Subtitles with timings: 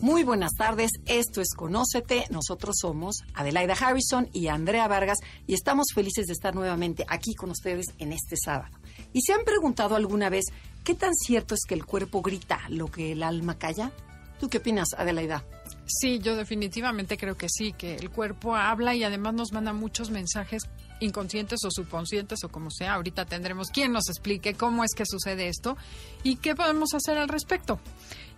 [0.00, 5.86] Muy buenas tardes, esto es Conócete, nosotros somos Adelaida Harrison y Andrea Vargas y estamos
[5.92, 8.78] felices de estar nuevamente aquí con ustedes en este sábado.
[9.12, 10.44] ¿Y se han preguntado alguna vez
[10.84, 13.90] qué tan cierto es que el cuerpo grita lo que el alma calla?
[14.38, 15.44] ¿Tú qué opinas, Adelaida?
[15.86, 20.10] Sí, yo definitivamente creo que sí, que el cuerpo habla y además nos manda muchos
[20.10, 20.62] mensajes
[21.00, 22.94] inconscientes o subconscientes o como sea.
[22.94, 25.76] Ahorita tendremos quien nos explique cómo es que sucede esto
[26.22, 27.80] y qué podemos hacer al respecto.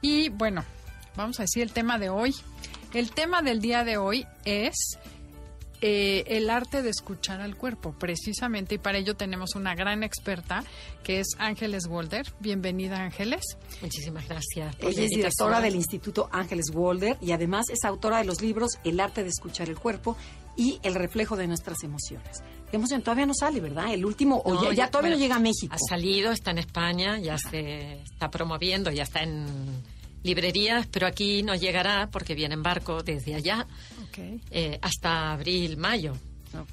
[0.00, 0.64] Y bueno,
[1.16, 2.34] vamos a decir el tema de hoy.
[2.94, 4.98] El tema del día de hoy es
[5.82, 10.62] eh, el arte de escuchar al cuerpo, precisamente, y para ello tenemos una gran experta
[11.02, 12.26] que es Ángeles Walder.
[12.38, 13.56] Bienvenida, Ángeles.
[13.80, 14.76] Muchísimas gracias.
[14.80, 19.00] Ella es directora del Instituto Ángeles Walder y además es autora de los libros El
[19.00, 20.16] arte de escuchar el cuerpo
[20.56, 22.42] y El reflejo de nuestras emociones.
[22.70, 23.00] ¿Qué emoción?
[23.02, 23.94] Todavía no sale, ¿verdad?
[23.94, 25.74] El último, o ya, ya, todavía no llega a México.
[25.74, 29.46] Ha salido, está en España, ya se está promoviendo, ya está en
[30.22, 33.66] librerías, pero aquí nos llegará porque viene en barco desde allá
[34.50, 36.14] eh, hasta abril, mayo.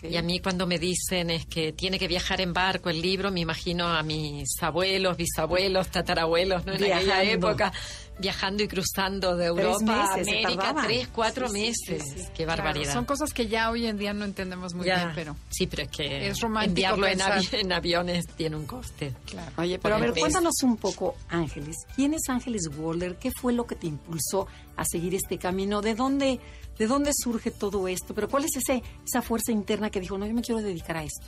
[0.02, 3.32] Y a mí cuando me dicen es que tiene que viajar en barco el libro,
[3.32, 6.74] me imagino a mis abuelos, bisabuelos, tatarabuelos, ¿no?
[6.74, 7.72] En aquella época
[8.20, 12.04] viajando y cruzando de Europa a América, tres, cuatro meses.
[12.36, 12.94] Qué barbaridad.
[12.94, 15.36] son cosas que ya hoy en día no entendemos muy bien, pero...
[15.50, 17.08] Sí, pero es que es romántico enviarlo
[17.52, 19.14] en, aviones tiene un coste.
[19.26, 19.52] Claro.
[19.58, 21.76] Oye, pero a ver, cuéntanos un poco, Ángeles.
[21.96, 23.18] ¿Quién es Ángeles Walder?
[23.18, 25.82] ¿Qué fue lo que te impulsó a seguir este camino?
[25.82, 26.40] ¿De dónde,
[26.78, 28.14] de dónde surge todo esto?
[28.14, 31.04] Pero ¿cuál es ese, esa fuerza interna que dijo, no, yo me quiero dedicar a
[31.04, 31.28] esto?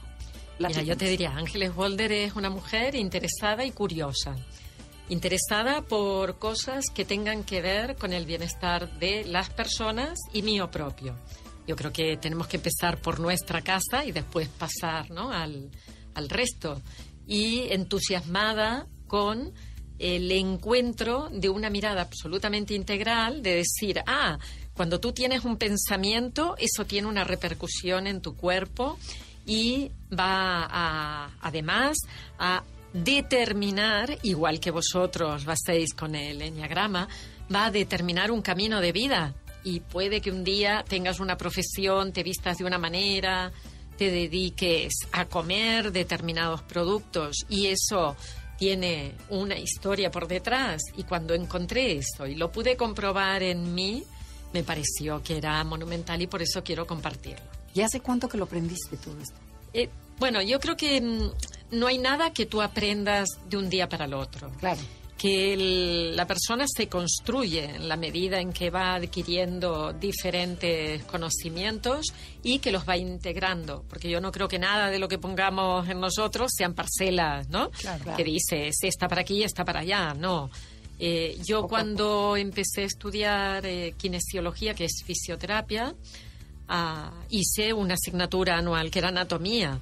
[0.59, 4.35] Mira, yo te diría, Ángeles Walder es una mujer interesada y curiosa
[5.09, 10.69] interesada por cosas que tengan que ver con el bienestar de las personas y mío
[10.72, 11.16] propio.
[11.68, 15.31] Yo creo que tenemos que empezar por nuestra casa y después pasar ¿no?
[15.31, 15.72] al,
[16.13, 16.81] al resto.
[17.28, 19.51] Y entusiasmada con
[19.97, 24.38] el encuentro de una mirada absolutamente integral, de decir, ah,
[24.79, 28.97] cuando tú tienes un pensamiento, eso tiene una repercusión en tu cuerpo
[29.45, 31.97] y va además
[32.38, 32.63] a
[32.94, 37.09] determinar, igual que vosotros lo hacéis con el enneagrama,
[37.53, 39.35] va a determinar un camino de vida.
[39.66, 43.51] Y puede que un día tengas una profesión, te vistas de una manera,
[43.97, 48.16] te dediques a comer determinados productos y eso
[48.57, 50.81] tiene una historia por detrás.
[50.95, 54.06] Y cuando encontré eso y lo pude comprobar en mí,
[54.54, 57.46] me pareció que era monumental y por eso quiero compartirlo.
[57.74, 59.36] ¿Y hace cuánto que lo aprendiste todo esto?
[59.74, 61.32] Eh, bueno, yo creo que mm,
[61.72, 64.50] no hay nada que tú aprendas de un día para el otro.
[64.60, 64.82] Claro.
[65.18, 72.08] Que la persona se construye en la medida en que va adquiriendo diferentes conocimientos
[72.42, 73.84] y que los va integrando.
[73.90, 77.70] Porque yo no creo que nada de lo que pongamos en nosotros sean parcelas, ¿no?
[77.72, 80.14] Claro, Que dices, está para aquí, está para allá.
[80.14, 80.50] No.
[81.00, 85.96] Eh, yo cuando empecé a estudiar eh, kinesiología, que es fisioterapia,
[86.68, 89.80] ah, hice una asignatura anual que era anatomía.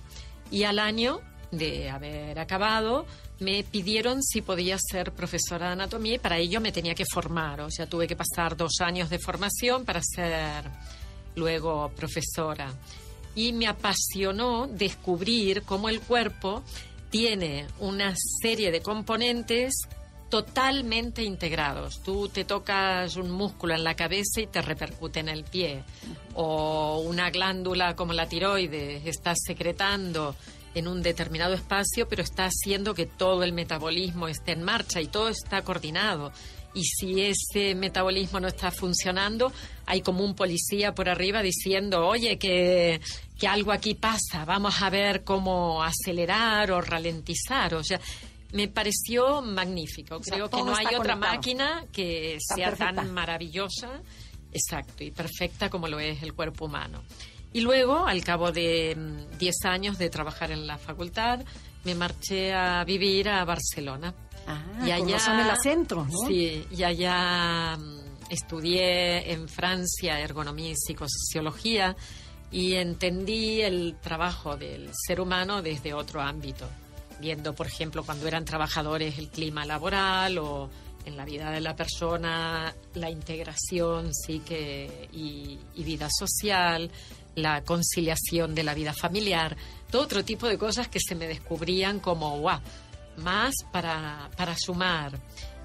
[0.51, 3.05] Y al año de haber acabado,
[3.39, 7.61] me pidieron si podía ser profesora de anatomía y para ello me tenía que formar.
[7.61, 10.65] O sea, tuve que pasar dos años de formación para ser
[11.35, 12.71] luego profesora.
[13.35, 16.63] Y me apasionó descubrir cómo el cuerpo
[17.09, 19.73] tiene una serie de componentes
[20.29, 22.01] totalmente integrados.
[22.03, 25.83] Tú te tocas un músculo en la cabeza y te repercute en el pie.
[26.35, 30.35] O una glándula como la tiroides está secretando
[30.75, 35.07] en un determinado espacio, pero está haciendo que todo el metabolismo esté en marcha y
[35.07, 36.31] todo está coordinado.
[36.73, 39.51] Y si ese metabolismo no está funcionando,
[39.87, 43.01] hay como un policía por arriba diciendo, oye, que,
[43.39, 47.73] que algo aquí pasa, vamos a ver cómo acelerar o ralentizar.
[47.73, 47.99] O sea,
[48.53, 50.19] me pareció magnífico.
[50.19, 54.01] Creo que no hay otra máquina que sea tan maravillosa,
[54.51, 57.03] exacto, y perfecta como lo es el cuerpo humano.
[57.53, 58.95] Y luego, al cabo de
[59.39, 61.39] 10 mm, años de trabajar en la facultad,
[61.85, 64.13] me marché a vivir a Barcelona.
[64.45, 66.27] Ah, y allá son el acento, ¿no?
[66.27, 67.99] Sí, y allá mm,
[68.29, 71.95] estudié en Francia ergonomía y psicosociología
[72.51, 76.69] y entendí el trabajo del ser humano desde otro ámbito,
[77.19, 80.69] viendo, por ejemplo, cuando eran trabajadores el clima laboral o
[81.05, 86.91] en la vida de la persona, la integración psique y, y vida social,
[87.35, 89.55] la conciliación de la vida familiar,
[89.89, 92.59] todo otro tipo de cosas que se me descubrían como, guau,
[93.17, 95.17] más para, para sumar.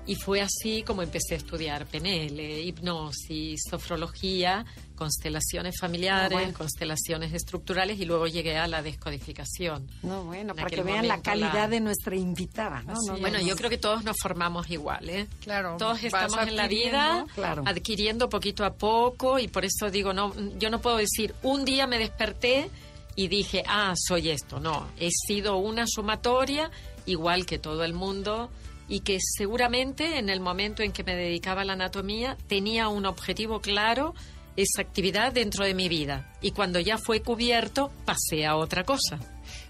[0.04, 4.64] Y fue así como empecé a estudiar PNL, hipnosis, sofrología,
[4.96, 6.58] constelaciones familiares, Ah, bueno.
[6.58, 9.88] constelaciones estructurales y luego llegué a la descodificación.
[10.02, 12.82] No, bueno, En para que vean la calidad la- de nuestra invitada.
[12.82, 12.94] ¿no?
[13.20, 13.44] Bueno, no.
[13.46, 15.28] yo creo que todos nos formamos igual, ¿eh?
[15.40, 17.62] Claro, Todos estamos en la vida claro.
[17.64, 21.86] adquiriendo poquito a poco y por eso digo, no, yo no puedo decir, un día
[21.86, 22.68] me desperté
[23.14, 24.58] y dije, ah, soy esto.
[24.58, 26.72] No, he sido una sumatoria
[27.06, 28.50] igual que todo el mundo
[28.88, 33.06] y que seguramente en el momento en que me dedicaba a la anatomía tenía un
[33.06, 34.14] objetivo claro,
[34.56, 36.30] esa actividad dentro de mi vida.
[36.40, 39.18] Y cuando ya fue cubierto, pasé a otra cosa.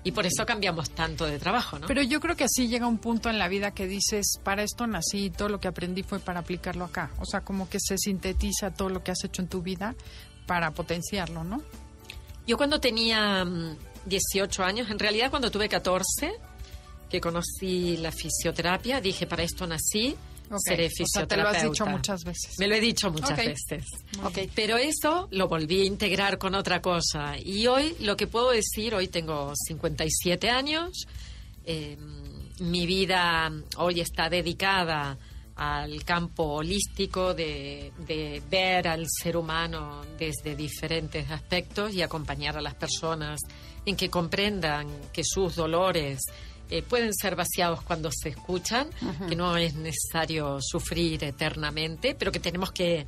[0.04, 1.86] Y por eso cambiamos tanto de trabajo, ¿no?
[1.86, 4.86] Pero yo creo que así llega un punto en la vida que dices, para esto
[4.86, 7.10] nací y todo lo que aprendí fue para aplicarlo acá.
[7.20, 9.94] O sea, como que se sintetiza todo lo que has hecho en tu vida
[10.46, 11.62] para potenciarlo, ¿no?
[12.46, 13.76] Yo cuando tenía mm,
[14.06, 16.32] 18 años, en realidad cuando tuve 14,
[17.12, 20.16] que conocí la fisioterapia, dije, para esto nací,
[20.50, 20.58] Ok.
[20.64, 21.42] seré O sea, te fisioterapeuta.
[21.42, 22.54] lo has dicho muchas veces.
[22.58, 23.44] Me lo he dicho muchas Ok.
[23.46, 23.84] veces.
[24.24, 24.38] Ok.
[24.54, 27.36] Pero eso lo volví a integrar con otra cosa.
[27.38, 31.06] Y hoy lo que puedo decir, hoy tengo 57 años,
[31.64, 31.96] eh,
[32.60, 35.16] mi vida hoy está dedicada
[35.54, 42.62] al campo holístico de, de ver al ser humano desde diferentes aspectos y acompañar a
[42.62, 43.38] las personas
[43.84, 46.20] en que comprendan que sus dolores
[46.72, 48.88] eh, pueden ser vaciados cuando se escuchan,
[49.28, 53.04] que no es necesario sufrir eternamente, pero que tenemos que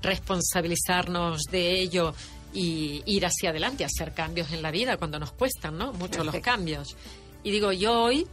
[0.00, 2.14] responsabilizarnos de ello
[2.54, 5.92] y ir hacia adelante, hacer cambios en la vida cuando nos cuestan, ¿no?
[5.94, 6.96] Mucho los cambios.
[7.42, 8.24] Y digo, yo hoy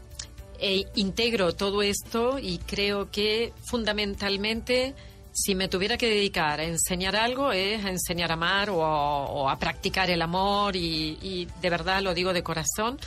[0.59, 4.93] eh, integro todo esto y creo que fundamentalmente
[5.31, 9.49] si me tuviera que dedicar a enseñar algo es a enseñar a amar o, o
[9.49, 12.99] a practicar el amor y, y de verdad lo digo de corazón,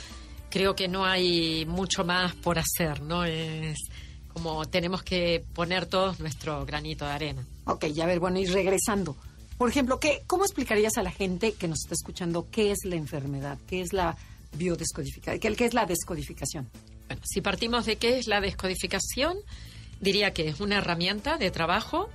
[0.49, 3.23] creo que no hay mucho más por hacer, ¿no?
[3.23, 3.77] Es
[4.33, 7.45] como tenemos que poner todos nuestro granito de arena.
[7.65, 9.15] Ok, ya ver, bueno, y regresando.
[9.57, 12.95] Por ejemplo, ¿qué, ¿cómo explicarías a la gente que nos está escuchando qué es la
[12.95, 13.57] enfermedad?
[13.67, 14.15] ¿Qué es la
[14.53, 15.39] biodescodificación?
[15.39, 16.69] ¿Qué, qué es la descodificación?
[17.07, 19.37] Bueno, si partimos de qué es la descodificación,
[19.99, 22.09] diría que es una herramienta de trabajo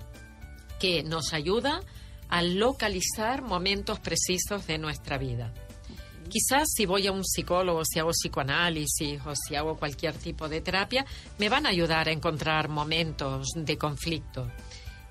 [0.81, 1.83] que nos ayuda
[2.29, 5.53] a localizar momentos precisos de nuestra vida.
[6.35, 10.61] Quizás si voy a un psicólogo, si hago psicoanálisis o si hago cualquier tipo de
[10.61, 11.07] terapia,
[11.39, 14.51] me van a ayudar a encontrar momentos de conflicto.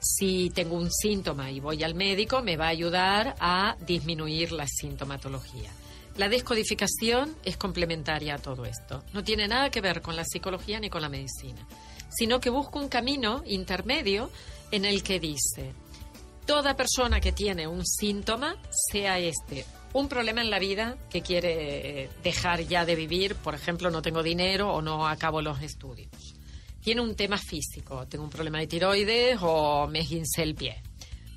[0.02, 4.68] Si tengo un síntoma y voy al médico, me va a ayudar a disminuir la
[4.68, 5.72] sintomatología.
[6.18, 9.06] La descodificación es complementaria a todo esto.
[9.14, 11.66] No tiene nada que ver con la psicología ni con la medicina,
[12.10, 14.30] sino que busca un camino intermedio
[14.72, 15.74] en el que dice,
[16.46, 18.58] toda persona que tiene un síntoma,
[18.92, 23.92] sea este un problema en la vida que quiere dejar ya de vivir, por ejemplo,
[23.92, 26.10] no tengo dinero o no acabo los estudios.
[26.82, 30.82] Tiene un tema físico, tengo un problema de tiroides o me esguincé el pie.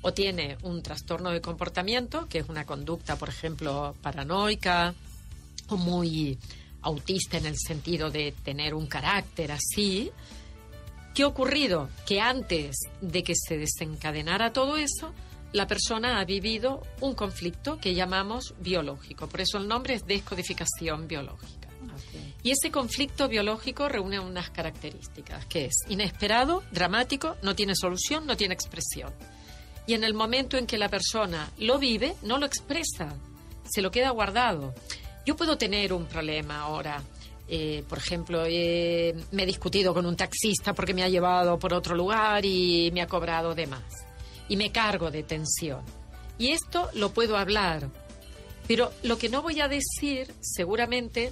[0.01, 4.93] O tiene un trastorno de comportamiento, que es una conducta, por ejemplo, paranoica
[5.69, 6.37] o muy
[6.81, 10.11] autista en el sentido de tener un carácter así.
[11.13, 11.89] ¿Qué ha ocurrido?
[12.05, 15.13] Que antes de que se desencadenara todo eso,
[15.53, 19.27] la persona ha vivido un conflicto que llamamos biológico.
[19.27, 21.67] Por eso el nombre es descodificación biológica.
[22.43, 28.37] Y ese conflicto biológico reúne unas características, que es inesperado, dramático, no tiene solución, no
[28.37, 29.11] tiene expresión.
[29.85, 33.15] Y en el momento en que la persona lo vive, no lo expresa,
[33.69, 34.73] se lo queda guardado.
[35.25, 37.01] Yo puedo tener un problema ahora.
[37.49, 41.73] eh, por ejemplo, eh, me he discutido con un taxista porque me ha llevado por
[41.73, 44.06] otro lugar y me ha cobrado de más.
[44.49, 45.83] Y me cargo de tensión.
[46.37, 47.89] Y esto lo puedo hablar.
[48.67, 51.31] Pero lo que no voy a decir, seguramente,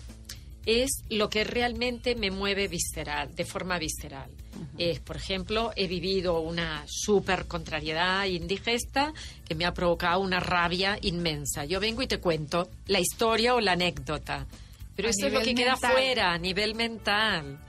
[0.65, 4.29] es lo que realmente me mueve visceral, de forma visceral.
[4.77, 9.13] Es, por ejemplo, he vivido una súper contrariedad indigesta
[9.45, 11.65] que me ha provocado una rabia inmensa.
[11.65, 14.47] Yo vengo y te cuento la historia o la anécdota.
[14.95, 17.59] Pero A eso es lo que queda fuera, a nivel mental.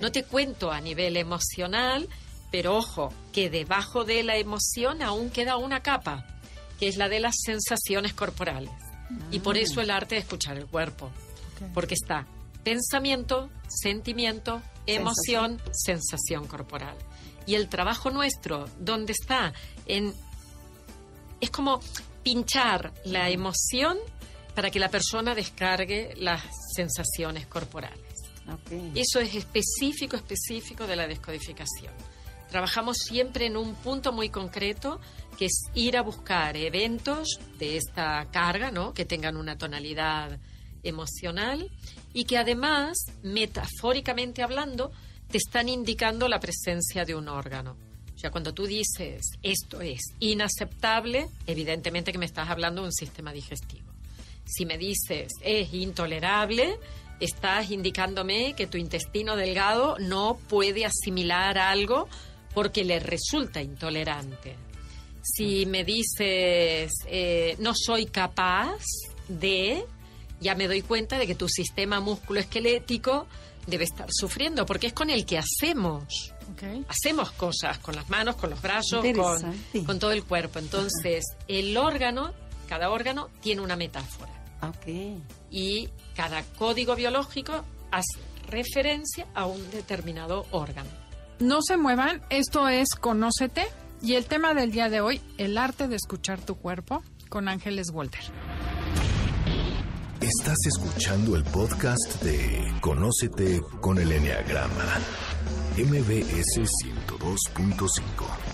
[0.00, 2.08] No te cuento a nivel emocional,
[2.56, 6.24] pero ojo, que debajo de la emoción aún queda una capa,
[6.80, 8.70] que es la de las sensaciones corporales.
[9.30, 11.10] Y por eso el arte de escuchar el cuerpo.
[11.74, 12.26] Porque está
[12.64, 16.96] pensamiento, sentimiento, emoción, sensación corporal.
[17.44, 19.52] Y el trabajo nuestro, ¿dónde está?
[19.84, 20.14] En,
[21.42, 21.80] es como
[22.22, 23.98] pinchar la emoción
[24.54, 26.42] para que la persona descargue las
[26.74, 28.00] sensaciones corporales.
[28.94, 31.92] Eso es específico, específico de la descodificación.
[32.50, 35.00] Trabajamos siempre en un punto muy concreto,
[35.38, 38.94] que es ir a buscar eventos de esta carga, ¿no?
[38.94, 40.38] Que tengan una tonalidad
[40.82, 41.70] emocional
[42.14, 44.92] y que además, metafóricamente hablando,
[45.28, 47.76] te están indicando la presencia de un órgano.
[48.14, 52.92] O sea, cuando tú dices esto es inaceptable, evidentemente que me estás hablando de un
[52.92, 53.92] sistema digestivo.
[54.46, 56.78] Si me dices es intolerable,
[57.20, 62.08] estás indicándome que tu intestino delgado no puede asimilar algo
[62.56, 64.56] porque le resulta intolerante.
[65.22, 68.80] Si me dices eh, no soy capaz
[69.28, 69.84] de,
[70.40, 73.26] ya me doy cuenta de que tu sistema musculoesquelético
[73.66, 76.32] debe estar sufriendo, porque es con el que hacemos.
[76.88, 80.58] Hacemos cosas con las manos, con los brazos, con, con, todo el cuerpo.
[80.58, 82.32] Entonces, el órgano,
[82.70, 84.32] cada órgano tiene una metáfora.
[85.50, 91.05] Y cada código biológico hace referencia a un determinado órgano.
[91.38, 93.66] No se muevan, esto es Conócete
[94.00, 97.90] y el tema del día de hoy, el arte de escuchar tu cuerpo con Ángeles
[97.92, 98.22] Walter.
[100.20, 104.98] Estás escuchando el podcast de Conócete con el Enneagrama,
[105.76, 106.62] MBS
[107.06, 108.45] 102.5.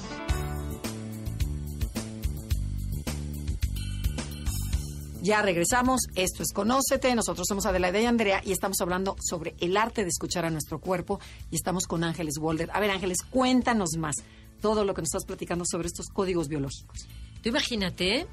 [5.23, 9.77] Ya regresamos, esto es Conócete, nosotros somos Adelaida y Andrea y estamos hablando sobre el
[9.77, 12.69] arte de escuchar a nuestro cuerpo y estamos con Ángeles Walter.
[12.73, 14.17] A ver Ángeles, cuéntanos más
[14.61, 17.07] todo lo que nos estás platicando sobre estos códigos biológicos.
[17.41, 18.27] Tú imagínate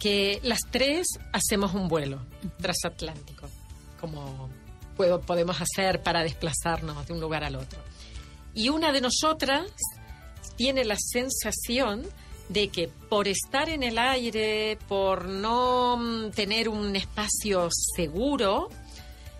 [0.00, 2.26] que las tres hacemos un vuelo
[2.58, 3.48] transatlántico,
[4.00, 4.50] como
[4.96, 7.78] podemos hacer para desplazarnos de un lugar al otro.
[8.52, 9.70] Y una de nosotras
[10.56, 12.02] tiene la sensación
[12.52, 18.68] de que por estar en el aire, por no mm, tener un espacio seguro,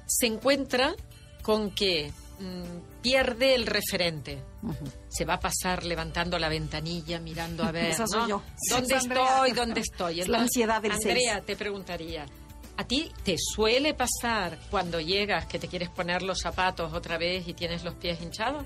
[0.06, 0.94] se encuentra
[1.42, 4.42] con que mm, pierde el referente.
[5.08, 9.52] Se va a pasar levantando la ventanilla, mirando a ver, ¿Dónde estoy?
[9.52, 10.24] ¿Dónde estoy?
[10.24, 12.26] la ansiedad del Andrea, te preguntaría,
[12.76, 17.46] ¿a ti te suele pasar cuando llegas que te quieres poner los zapatos otra vez
[17.46, 18.64] y tienes los pies hinchados?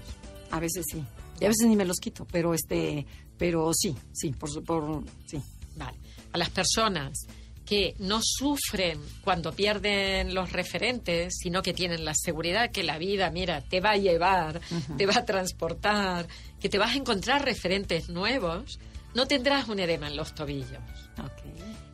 [0.51, 1.03] A veces sí.
[1.41, 3.07] Y a veces ni me los quito, pero este,
[3.39, 5.41] pero sí, sí, por, por sí.
[5.77, 5.97] Vale.
[6.33, 7.27] A las personas
[7.67, 13.31] que no sufren cuando pierden los referentes, sino que tienen la seguridad que la vida,
[13.31, 14.61] mira, te va a llevar,
[14.97, 16.29] te va a transportar,
[16.61, 18.79] que te vas a encontrar referentes nuevos,
[19.15, 20.81] no tendrás un edema en los tobillos.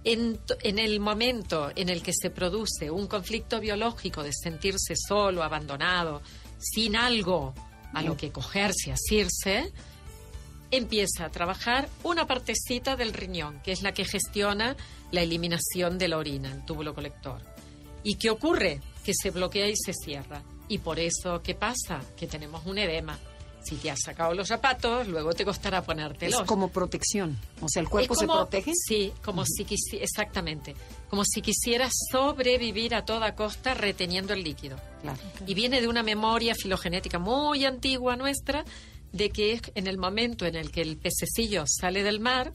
[0.05, 5.43] En, en, el momento en el que se produce un conflicto biológico de sentirse solo,
[5.43, 6.23] abandonado,
[6.59, 7.55] sin algo
[7.95, 9.73] a lo que cogerse, asirse,
[10.73, 14.75] empieza a trabajar una partecita del riñón, que es la que gestiona
[15.12, 17.41] la eliminación de la orina, el túbulo colector.
[18.02, 18.81] ¿Y qué ocurre?
[19.05, 20.43] Que se bloquea y se cierra.
[20.69, 22.00] Y por eso, ¿qué pasa?
[22.17, 23.19] Que tenemos un edema.
[23.62, 26.41] Si te has sacado los zapatos, luego te costará ponértelos.
[26.41, 27.38] Es como protección.
[27.61, 28.73] O sea, el cuerpo se protege.
[28.75, 29.64] Sí, como si
[30.00, 30.75] exactamente.
[31.09, 34.79] Como si quisieras sobrevivir a toda costa reteniendo el líquido.
[35.47, 38.64] Y viene de una memoria filogenética muy antigua nuestra
[39.12, 42.52] de que en el momento en el que el pececillo sale del mar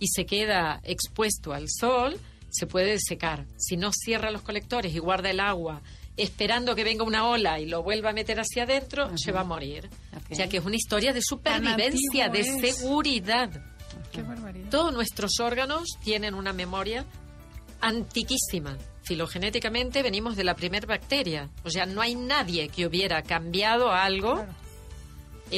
[0.00, 2.18] y se queda expuesto al sol,
[2.50, 3.46] se puede secar.
[3.56, 5.82] Si no cierra los colectores y guarda el agua
[6.16, 9.44] esperando que venga una ola y lo vuelva a meter hacia adentro, se va a
[9.44, 9.88] morir.
[10.30, 13.50] O sea que es una historia de supervivencia, de seguridad.
[14.70, 17.04] Todos nuestros órganos tienen una memoria
[17.80, 18.78] antiquísima.
[19.02, 21.50] Filogenéticamente venimos de la primera bacteria.
[21.64, 24.46] O sea, no hay nadie que hubiera cambiado algo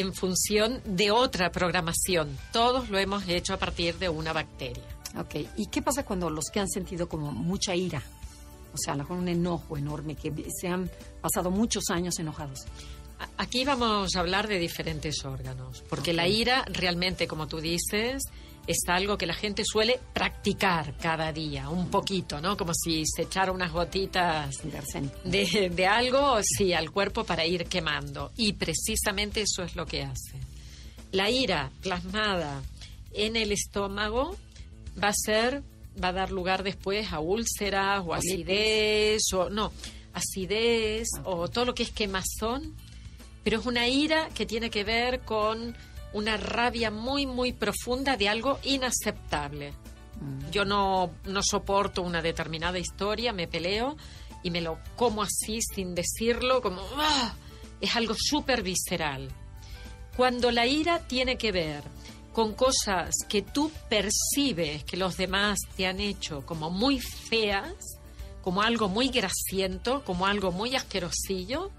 [0.01, 2.37] en función de otra programación.
[2.53, 4.85] Todos lo hemos hecho a partir de una bacteria.
[5.19, 8.03] Ok, ¿y qué pasa cuando los que han sentido como mucha ira?
[8.75, 10.91] O sea, a lo mejor un enojo enorme, que se han
[11.23, 12.67] pasado muchos años enojados.
[13.39, 18.23] Aquí vamos a hablar de diferentes órganos, porque la ira realmente, como tú dices,
[18.67, 22.57] es algo que la gente suele practicar cada día, un poquito, ¿no?
[22.57, 24.57] Como si se echara unas gotitas
[25.25, 28.33] de, de algo, sí, al cuerpo para ir quemando.
[28.37, 30.41] Y precisamente eso es lo que hace.
[31.13, 32.63] La ira plasmada
[33.13, 34.37] en el estómago
[35.03, 35.63] va a ser,
[36.03, 39.73] va a dar lugar después a úlceras o acidez, o no,
[40.13, 42.75] acidez o todo lo que es quemazón,
[43.45, 45.77] pero es una ira que tiene que ver con
[46.17, 49.73] una rabia muy, muy profunda de algo inaceptable.
[50.19, 50.51] Mm.
[50.51, 53.99] Yo no, no soporto una determinada historia, me peleo
[54.43, 57.35] y me lo como así sin decirlo, como ¡ah!
[57.83, 59.29] es algo súper visceral.
[60.17, 61.85] Cuando la ira tiene que ver
[62.33, 67.75] con cosas que tú percibes que los demás te han hecho como muy feas,
[68.41, 71.71] como algo muy grasiento, como algo muy asquerosillo,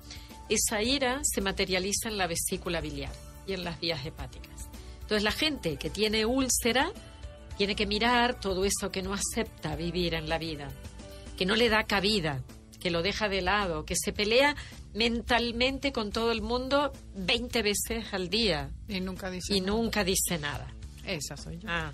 [0.48, 4.68] esa ira se materializa en la vesícula biliar y en las vías hepáticas.
[5.02, 6.92] Entonces la gente que tiene úlcera
[7.58, 10.68] tiene que mirar todo eso que no acepta vivir en la vida,
[11.38, 12.44] que no le da cabida,
[12.80, 14.56] que lo deja de lado, que se pelea
[14.94, 18.70] mentalmente con todo el mundo 20 veces al día.
[18.88, 19.72] Y nunca dice Y nada.
[19.74, 20.68] nunca dice nada.
[21.06, 21.70] Esa soy yo.
[21.70, 21.92] Ah.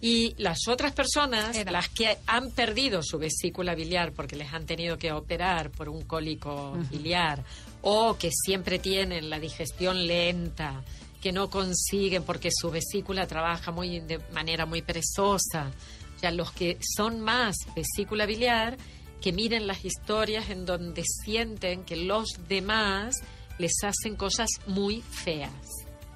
[0.00, 1.72] Y las otras personas, Era.
[1.72, 6.02] las que han perdido su vesícula biliar porque les han tenido que operar por un
[6.02, 7.42] cólico biliar
[7.82, 10.82] o que siempre tienen la digestión lenta,
[11.20, 15.70] que no consiguen porque su vesícula trabaja muy de manera muy perezosa.
[16.16, 18.76] O sea, los que son más vesícula biliar,
[19.20, 23.16] que miren las historias en donde sienten que los demás
[23.58, 25.52] les hacen cosas muy feas,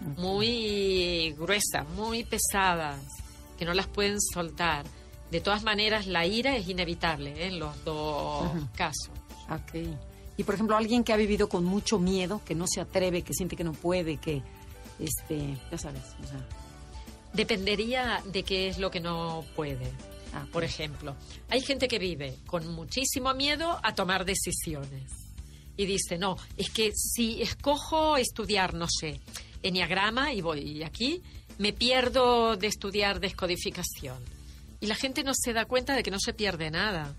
[0.00, 3.00] muy gruesas, muy pesadas,
[3.58, 4.84] que no las pueden soltar.
[5.30, 7.46] De todas maneras, la ira es inevitable ¿eh?
[7.46, 9.10] en los dos casos.
[9.50, 10.11] Ok.
[10.36, 13.34] Y por ejemplo, alguien que ha vivido con mucho miedo, que no se atreve, que
[13.34, 14.42] siente que no puede, que,
[14.98, 16.46] este, ya sabes, o sea,
[17.32, 19.90] Dependería de qué es lo que no puede.
[20.34, 21.16] Ah, Por ejemplo,
[21.48, 25.10] hay gente que vive con muchísimo miedo a tomar decisiones.
[25.76, 29.20] Y dice, no, es que si escojo estudiar, no sé,
[29.62, 31.22] enneagrama y voy aquí,
[31.58, 34.18] me pierdo de estudiar descodificación.
[34.80, 37.14] Y la gente no se da cuenta de que no se pierde nada,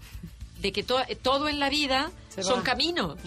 [0.64, 2.64] de que to- todo en la vida Se son va.
[2.64, 3.20] caminos.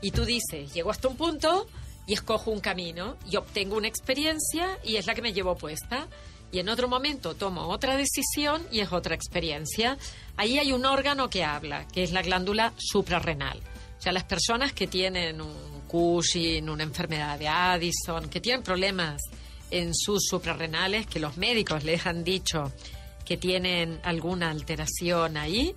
[0.00, 1.66] Y tú dices, llego hasta un punto
[2.06, 6.06] y escojo un camino y obtengo una experiencia y es la que me llevo puesta.
[6.52, 9.98] Y en otro momento tomo otra decisión y es otra experiencia.
[10.36, 13.58] Ahí hay un órgano que habla, que es la glándula suprarrenal.
[13.98, 19.22] O sea, las personas que tienen un Cushing, una enfermedad de Addison, que tienen problemas
[19.70, 22.70] en sus suprarrenales, que los médicos les han dicho
[23.24, 25.74] que tienen alguna alteración ahí,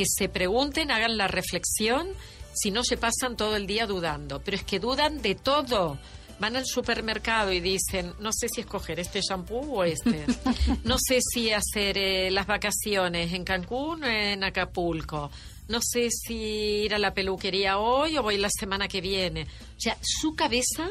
[0.00, 2.08] que se pregunten, hagan la reflexión,
[2.54, 4.40] si no se pasan todo el día dudando.
[4.42, 5.98] Pero es que dudan de todo.
[6.38, 10.24] Van al supermercado y dicen, no sé si escoger este shampoo o este.
[10.84, 15.30] No sé si hacer eh, las vacaciones en Cancún o en Acapulco.
[15.68, 16.34] No sé si
[16.84, 19.42] ir a la peluquería hoy o voy la semana que viene.
[19.42, 20.88] O sea, su cabeza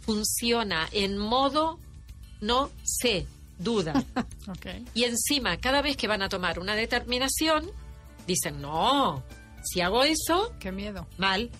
[0.00, 1.78] funciona en modo
[2.42, 3.26] no sé,
[3.58, 4.04] duda.
[4.94, 7.70] Y encima, cada vez que van a tomar una determinación,
[8.30, 9.22] dicen, no,
[9.62, 11.06] si hago eso, Qué miedo.
[11.18, 11.50] mal,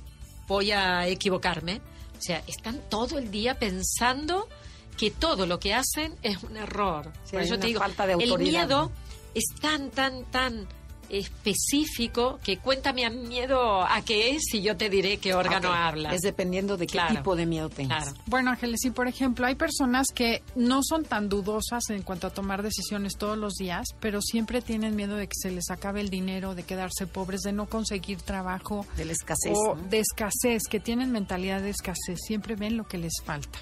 [0.46, 1.80] voy a equivocarme.
[2.18, 4.48] O sea, están todo el día pensando
[4.96, 7.10] que todo lo que hacen es un error.
[7.24, 8.92] Sí, Por eso te digo, falta de el miedo ¿no?
[9.34, 10.68] es tan, tan, tan
[11.10, 16.14] específico que cuéntame a miedo a qué es y yo te diré qué órgano habla.
[16.14, 17.16] Es dependiendo de qué Claro.
[17.16, 18.04] tipo de miedo tengas.
[18.10, 18.18] Claro.
[18.26, 22.30] Bueno, Ángeles, y por ejemplo, hay personas que no son tan dudosas en cuanto a
[22.30, 26.10] tomar decisiones todos los días, pero siempre tienen miedo de que se les acabe el
[26.10, 29.52] dinero, de quedarse pobres, de no conseguir trabajo De la escasez.
[29.56, 29.82] o ¿no?
[29.88, 33.58] de escasez, que tienen mentalidad de escasez, siempre ven lo que les falta.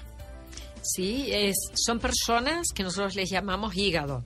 [0.81, 4.23] Sí, es, son personas que nosotros les llamamos hígado,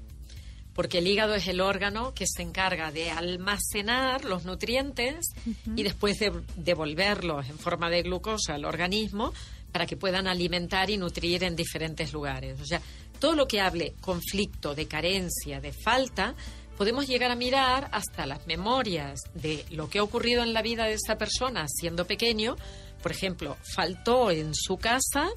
[0.73, 5.27] porque el hígado es el órgano que se encarga de almacenar los nutrientes
[5.75, 9.33] y después de devolverlos en forma de glucosa al organismo
[9.71, 12.61] para que puedan alimentar y nutrir en diferentes lugares.
[12.61, 12.81] O sea,
[13.19, 16.35] todo lo que hable conflicto, de carencia, de falta,
[16.77, 20.85] podemos llegar a mirar hasta las memorias de lo que ha ocurrido en la vida
[20.85, 22.55] de esa persona siendo pequeño.
[23.01, 25.29] Por ejemplo, faltó en su casa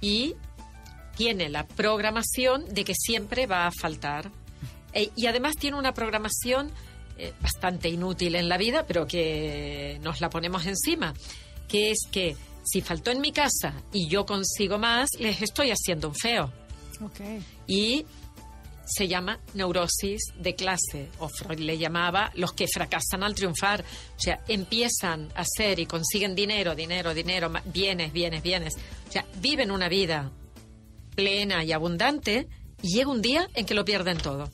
[0.00, 0.34] y
[1.16, 4.30] tiene la programación de que siempre va a faltar.
[4.94, 6.70] E- y además tiene una programación
[7.18, 11.14] eh, bastante inútil en la vida, pero que nos la ponemos encima,
[11.68, 16.08] que es que si faltó en mi casa y yo consigo más, les estoy haciendo
[16.08, 16.52] un feo.
[17.00, 17.20] Ok.
[17.66, 18.06] Y
[18.86, 23.82] se llama neurosis de clase, o Freud le llamaba los que fracasan al triunfar.
[24.16, 28.74] O sea, empiezan a hacer y consiguen dinero, dinero, dinero, bienes, bienes, bienes.
[29.08, 30.30] O sea, viven una vida
[31.14, 32.48] plena y abundante
[32.82, 34.50] y llega un día en que lo pierden todo.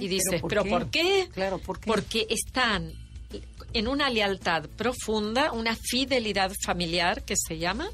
[0.00, 1.00] Y dices, ¿pero ¿pero por por qué?
[1.02, 1.28] qué?
[1.32, 1.86] Claro, ¿por qué?
[1.86, 2.92] Porque están
[3.72, 7.88] en una lealtad profunda, una fidelidad familiar que se llama,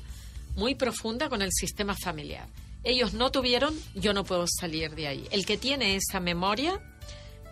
[0.54, 2.48] muy profunda con el sistema familiar.
[2.82, 5.28] Ellos no tuvieron, yo no puedo salir de ahí.
[5.30, 6.80] El que tiene esa memoria,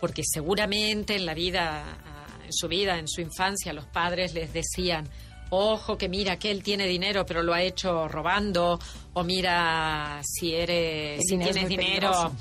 [0.01, 4.53] porque seguramente en la vida, ah, en su vida, en su infancia, los padres les
[4.53, 5.09] decían,
[5.55, 8.79] ojo que mira que él tiene dinero pero lo ha hecho robando,
[9.13, 12.33] o mira si eres, El si tienes dinero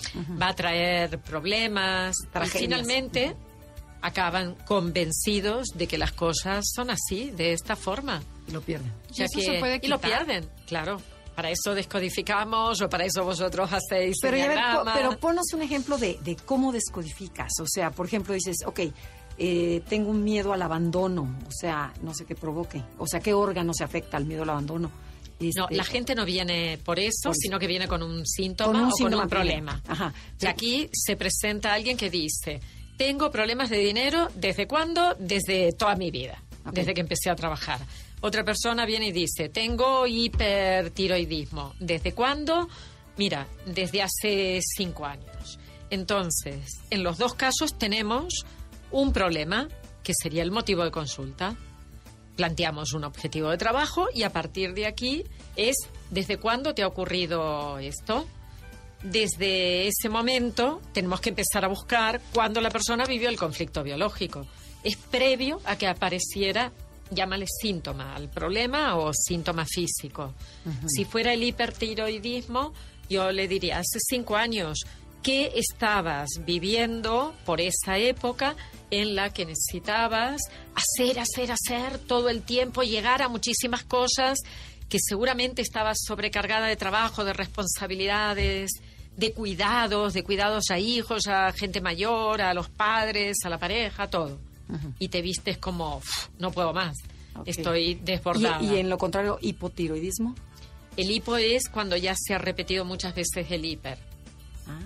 [0.41, 2.15] va a traer problemas.
[2.43, 3.35] Y finalmente
[4.01, 8.21] acaban convencidos de que las cosas son así, de esta forma.
[8.47, 8.91] Y lo pierden.
[9.09, 10.97] O sea eso que- se puede y lo pierden, claro.
[11.35, 14.59] Para eso descodificamos o para eso vosotros hacéis Pero, ya ver,
[14.93, 17.51] pero ponos un ejemplo de, de cómo descodificas.
[17.59, 18.81] O sea, por ejemplo, dices, ok,
[19.37, 21.23] eh, tengo un miedo al abandono.
[21.47, 22.81] O sea, no sé qué provoque.
[22.97, 24.91] O sea, ¿qué órgano se afecta al miedo al abandono?
[25.39, 28.71] No, Este, la gente no viene por eso, Por sino que viene con un síntoma
[28.71, 29.81] Con un o síntoma con un problema.
[29.87, 30.13] Ajá.
[30.39, 32.61] Y aquí se presenta alguien que dice,
[32.97, 35.15] tengo problemas de dinero, ¿desde cuándo?
[35.19, 36.41] Desde toda mi vida,
[36.71, 37.79] desde que empecé a trabajar.
[38.21, 41.73] Otra persona viene y dice, tengo hipertiroidismo.
[41.79, 42.69] ¿Desde cuándo?
[43.17, 45.59] Mira, desde hace cinco años.
[45.89, 48.45] Entonces, en los dos casos tenemos
[48.93, 49.67] un problema,
[50.03, 51.57] que sería el motivo de consulta
[52.35, 55.23] planteamos un objetivo de trabajo y a partir de aquí
[55.55, 55.75] es
[56.09, 58.27] desde cuándo te ha ocurrido esto.
[59.03, 64.47] Desde ese momento tenemos que empezar a buscar cuándo la persona vivió el conflicto biológico.
[64.83, 66.71] Es previo a que apareciera,
[67.11, 70.33] llámale síntoma al problema o síntoma físico.
[70.87, 72.73] Si fuera el hipertiroidismo,
[73.09, 74.79] yo le diría, hace cinco años,
[75.23, 78.55] ¿qué estabas viviendo por esa época
[78.91, 80.41] en la que necesitabas
[80.75, 84.37] hacer, hacer, hacer todo el tiempo, llegar a muchísimas cosas
[84.89, 88.71] que seguramente estabas sobrecargada de trabajo, de responsabilidades,
[89.17, 94.09] de cuidados, de cuidados a hijos, a gente mayor, a los padres, a la pareja,
[94.09, 94.37] todo.
[94.97, 96.95] Y te vistes como, "Uf, no puedo más,
[97.35, 97.47] Ok.
[97.47, 98.61] estoy desbordada.
[98.61, 100.35] Y, y en lo contrario, hipotiroidismo.
[100.97, 103.97] El hipo es cuando ya se ha repetido muchas veces el hiper.
[104.67, 104.79] Ah.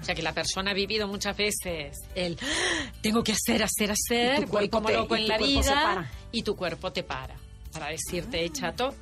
[0.00, 3.90] O sea, que la persona ha vivido muchas veces el "Ah, tengo que hacer, hacer,
[3.92, 7.36] hacer, voy como te- loco en la vida y tu cuerpo te para.
[7.72, 8.94] Para decirte, "Eh, chato,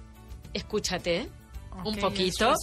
[0.53, 1.29] escúchate
[1.85, 2.55] un poquito,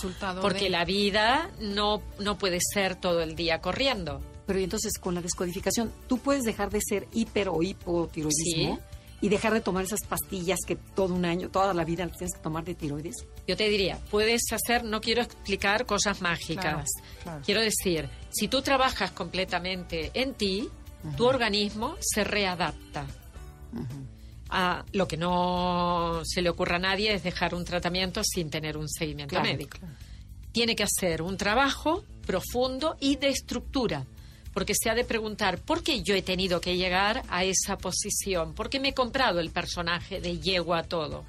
[0.41, 4.21] porque de- la vida no, no puede ser todo el día corriendo.
[4.45, 8.75] Pero y entonces con la descodificación, ¿tú puedes dejar de ser hiper o hipotiroidismo?
[8.75, 8.81] Sí.
[9.21, 12.41] Y dejar de tomar esas pastillas que todo un año, toda la vida tienes que
[12.41, 13.15] tomar de tiroides.
[13.47, 16.63] Yo te diría, puedes hacer, no quiero explicar cosas mágicas.
[16.63, 16.83] Claro,
[17.23, 17.41] claro.
[17.45, 20.69] Quiero decir, si tú trabajas completamente en ti,
[21.17, 23.05] tu organismo se readapta.
[24.49, 28.77] A lo que no se le ocurra a nadie es dejar un tratamiento sin tener
[28.77, 29.77] un seguimiento Claro, médico.
[30.51, 34.05] Tiene que hacer un trabajo profundo y de estructura,
[34.53, 38.53] porque se ha de preguntar por qué yo he tenido que llegar a esa posición,
[38.53, 41.25] por qué me he comprado el personaje de llego a todo.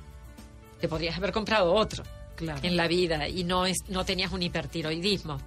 [0.81, 2.05] Te podrías haber comprado otro
[2.37, 2.61] Claro.
[2.63, 5.39] en la vida y no, es, no tenías un hipertiroidismo.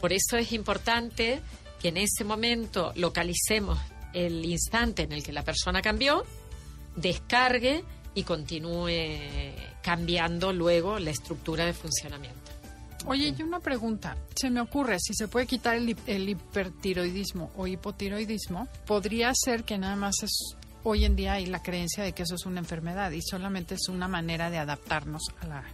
[0.00, 1.40] Por eso es importante
[1.80, 3.78] que en ese momento localicemos
[4.12, 6.24] el instante en el que la persona cambió,
[6.96, 8.88] descargue y continúe
[9.82, 12.38] cambiando luego la estructura de funcionamiento.
[13.06, 14.16] Oye, y una pregunta.
[14.34, 19.78] Se me ocurre, si se puede quitar el, el hipertiroidismo o hipotiroidismo, podría ser que
[19.78, 23.10] nada más es hoy en día hay la creencia de que eso es una enfermedad
[23.10, 25.64] y solamente es una manera de adaptarnos a la,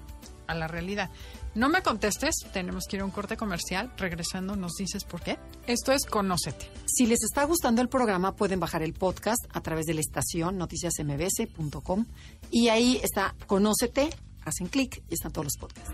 [0.46, 1.10] a la realidad.
[1.54, 3.92] No me contestes, tenemos que ir a un corte comercial.
[3.96, 5.38] Regresando, nos dices por qué.
[5.66, 6.70] Esto es Conócete.
[6.86, 10.58] Si les está gustando el programa, pueden bajar el podcast a través de la estación
[10.58, 12.06] noticiasmbs.com
[12.50, 14.10] y ahí está Conócete,
[14.44, 15.92] hacen clic y están todos los podcasts.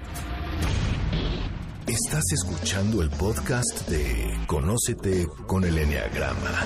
[1.87, 6.65] Estás escuchando el podcast de Conócete con el Enneagrama.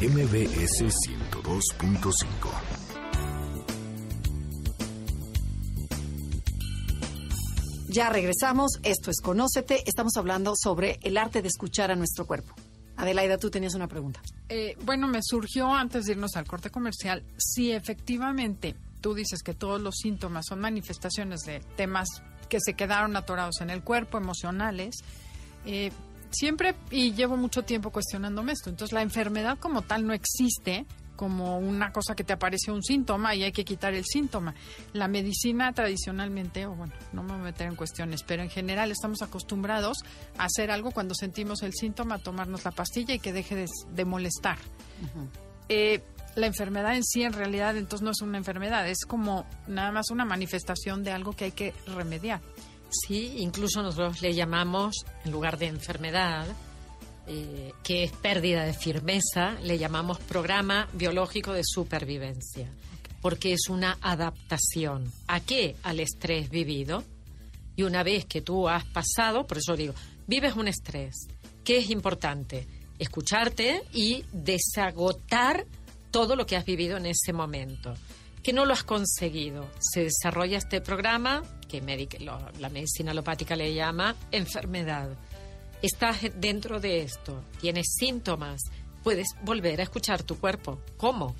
[0.00, 0.82] MBS
[1.50, 2.14] 102.5.
[7.88, 12.54] Ya regresamos, esto es Conócete, estamos hablando sobre el arte de escuchar a nuestro cuerpo.
[12.96, 14.22] Adelaida, tú tenías una pregunta.
[14.48, 19.54] Eh, bueno, me surgió antes de irnos al corte comercial si efectivamente tú dices que
[19.54, 22.06] todos los síntomas son manifestaciones de temas
[22.48, 24.94] que se quedaron atorados en el cuerpo, emocionales.
[25.66, 25.90] eh,
[26.30, 30.86] siempre, y llevo mucho tiempo cuestionándome esto, entonces la enfermedad como tal no existe
[31.20, 34.54] como una cosa que te aparece un síntoma y hay que quitar el síntoma.
[34.94, 38.90] La medicina tradicionalmente, o bueno, no me voy a meter en cuestiones, pero en general
[38.90, 39.98] estamos acostumbrados
[40.38, 43.66] a hacer algo cuando sentimos el síntoma, a tomarnos la pastilla y que deje de,
[43.92, 44.56] de molestar.
[45.68, 46.02] Eh,
[46.36, 50.08] la enfermedad en sí, en realidad, entonces no es una enfermedad, es como nada más
[50.10, 52.40] una manifestación de algo que hay que remediar.
[52.88, 56.46] Sí, incluso nosotros le llamamos, en lugar de enfermedad,
[57.32, 62.68] eh, que es pérdida de firmeza, le llamamos programa biológico de supervivencia,
[63.22, 65.12] porque es una adaptación.
[65.28, 65.76] ¿A qué?
[65.84, 67.04] Al estrés vivido.
[67.76, 69.94] Y una vez que tú has pasado, por eso digo,
[70.26, 71.14] vives un estrés,
[71.64, 72.66] ¿qué es importante?
[72.98, 75.66] Escucharte y desagotar
[76.10, 77.94] todo lo que has vivido en ese momento.
[78.42, 79.70] Que no lo has conseguido.
[79.80, 81.80] Se desarrolla este programa, que
[82.20, 85.10] lo- la medicina alopática le llama enfermedad.
[85.82, 88.60] Estás dentro de esto, tienes síntomas,
[89.02, 90.78] puedes volver a escuchar tu cuerpo.
[90.98, 91.34] ¿Cómo?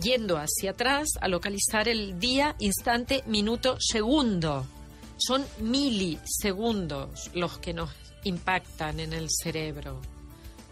[0.00, 4.64] Yendo hacia atrás a localizar el día, instante, minuto, segundo.
[5.18, 7.90] Son milisegundos los que nos
[8.24, 10.00] impactan en el cerebro.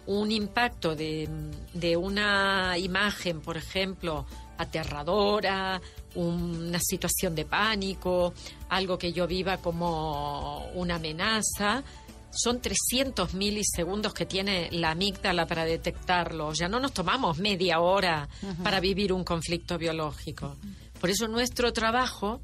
[0.06, 1.28] un impacto de,
[1.74, 4.26] de una imagen, por ejemplo,
[4.58, 5.80] aterradora,
[6.14, 8.34] una situación de pánico,
[8.68, 11.82] algo que yo viva como una amenaza,
[12.32, 16.52] son 300 milisegundos que tiene la amígdala para detectarlo.
[16.52, 18.28] Ya no nos tomamos media hora
[18.62, 20.56] para vivir un conflicto biológico.
[21.00, 22.40] Por eso nuestro trabajo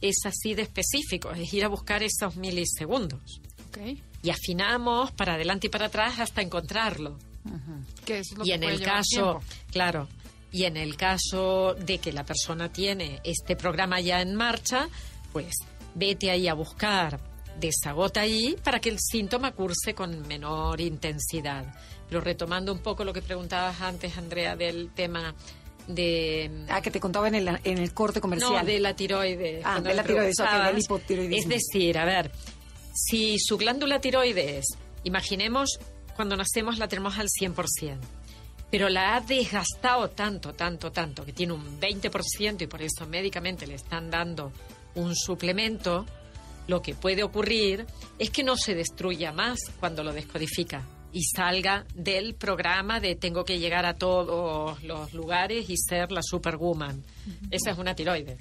[0.00, 3.40] es así de específico, es ir a buscar esos milisegundos.
[4.22, 7.18] Y afinamos para adelante y para atrás hasta encontrarlo.
[8.44, 10.08] y en el caso, claro,
[10.52, 14.88] y en el caso de que la persona tiene este programa ya en marcha,
[15.32, 15.54] pues
[15.94, 17.29] vete ahí a buscar
[17.60, 21.64] desagota ahí para que el síntoma curse con menor intensidad.
[22.08, 25.34] Pero retomando un poco lo que preguntabas antes, Andrea, del tema
[25.86, 26.64] de...
[26.68, 28.52] Ah, que te contaba en el, en el corte comercial.
[28.52, 29.62] No, de la tiroides.
[29.64, 30.36] Ah, de la tiroides,
[31.06, 32.32] del Es decir, a ver,
[32.94, 34.66] si su glándula tiroides,
[35.04, 35.78] imaginemos
[36.16, 37.98] cuando nacemos la tenemos al 100%,
[38.70, 43.66] pero la ha desgastado tanto, tanto, tanto, que tiene un 20% y por eso médicamente
[43.66, 44.52] le están dando
[44.94, 46.06] un suplemento,
[46.70, 47.84] lo que puede ocurrir
[48.18, 53.44] es que no se destruya más cuando lo descodifica y salga del programa de tengo
[53.44, 57.02] que llegar a todos los lugares y ser la superwoman.
[57.50, 58.38] Esa es una tiroides.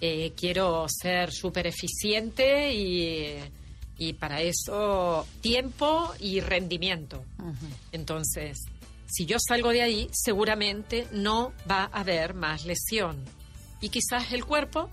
[0.00, 3.36] Eh, quiero ser súper eficiente y,
[3.98, 7.22] y, para eso tiempo y rendimiento.
[7.92, 8.64] Entonces,
[9.06, 13.22] si yo salgo de ahí, seguramente no va a haber más lesión.
[13.82, 14.88] Y quizás el cuerpo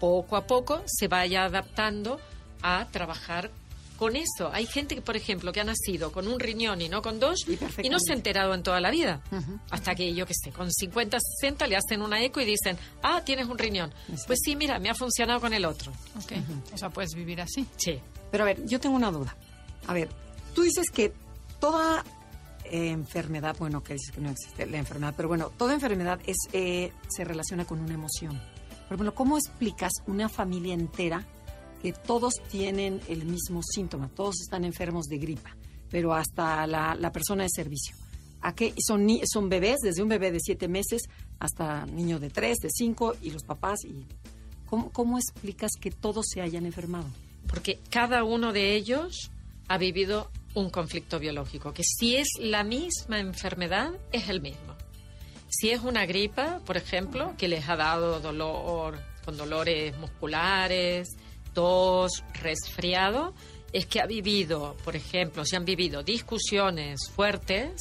[0.00, 2.20] poco a poco se vaya adaptando
[2.62, 3.50] a trabajar
[3.96, 4.50] con eso.
[4.52, 7.46] Hay gente que, por ejemplo, que ha nacido con un riñón y no con dos
[7.48, 9.22] y, no se ha enterado en toda la vida.
[9.70, 13.22] Hasta que, yo qué sé, con 50, 60 le hacen una eco y dicen, ah,
[13.24, 13.92] tienes un riñón.
[14.26, 15.92] Pues sí, mira, me ha funcionado con el otro.
[16.72, 17.66] O sea, puedes vivir así.
[17.76, 17.98] Sí.
[18.30, 19.36] Pero a ver, yo tengo una duda.
[19.86, 20.08] A ver,
[20.54, 21.12] tú dices que
[21.58, 22.04] toda
[22.70, 26.92] enfermedad, bueno, que dices que no existe la enfermedad, pero bueno, toda enfermedad es eh,
[27.08, 28.40] se relaciona con una emoción.
[28.88, 31.24] Por ejemplo, ¿cómo explicas una familia entera
[31.82, 35.56] que todos tienen el mismo síntoma, todos están enfermos de gripa,
[35.90, 37.96] pero hasta la, persona de servicio?
[38.42, 38.74] ¿A qué?
[38.78, 41.02] Son, son bebés, desde un bebé de siete meses
[41.40, 43.80] hasta niño de tres, de cinco, y los papás.
[43.84, 44.06] Y,
[44.66, 47.06] ¿cómo, ¿Cómo explicas que todos se hayan enfermado?
[47.48, 49.30] Porque cada uno de ellos
[49.68, 54.74] ha vivido un conflicto biológico, que si es la misma enfermedad, es el mismo.
[55.58, 61.16] Si es una gripa, por ejemplo, que les ha dado dolor con dolores musculares,
[61.54, 63.32] tos, resfriado,
[63.72, 67.80] es que ha vivido, por ejemplo, si han vivido discusiones fuertes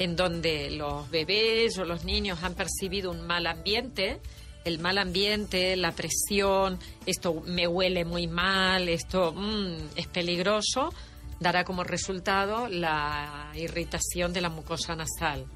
[0.00, 4.20] en donde los bebés o los niños han percibido un mal ambiente,
[4.64, 10.92] el mal ambiente, la presión, esto me huele muy mal, esto mm, es peligroso,
[11.38, 15.46] dará como resultado la irritación de la mucosa nasal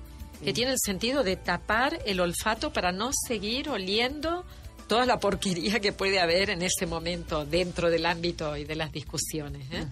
[0.45, 4.45] que tiene el sentido de tapar el olfato para no seguir oliendo
[4.87, 8.93] toda la porquería que puede haber en ese momento dentro del ámbito y de las
[8.93, 9.67] discusiones.
[9.73, 9.87] ¿eh?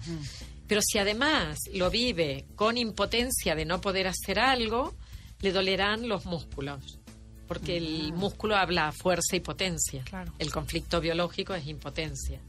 [0.67, 4.95] Pero si además lo vive con impotencia de no poder hacer algo,
[5.41, 6.99] le dolerán los músculos,
[7.47, 10.03] porque el músculo habla fuerza y potencia.
[10.39, 12.39] El conflicto biológico es impotencia.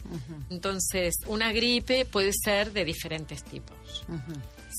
[0.50, 4.04] Entonces, una gripe puede ser de diferentes tipos.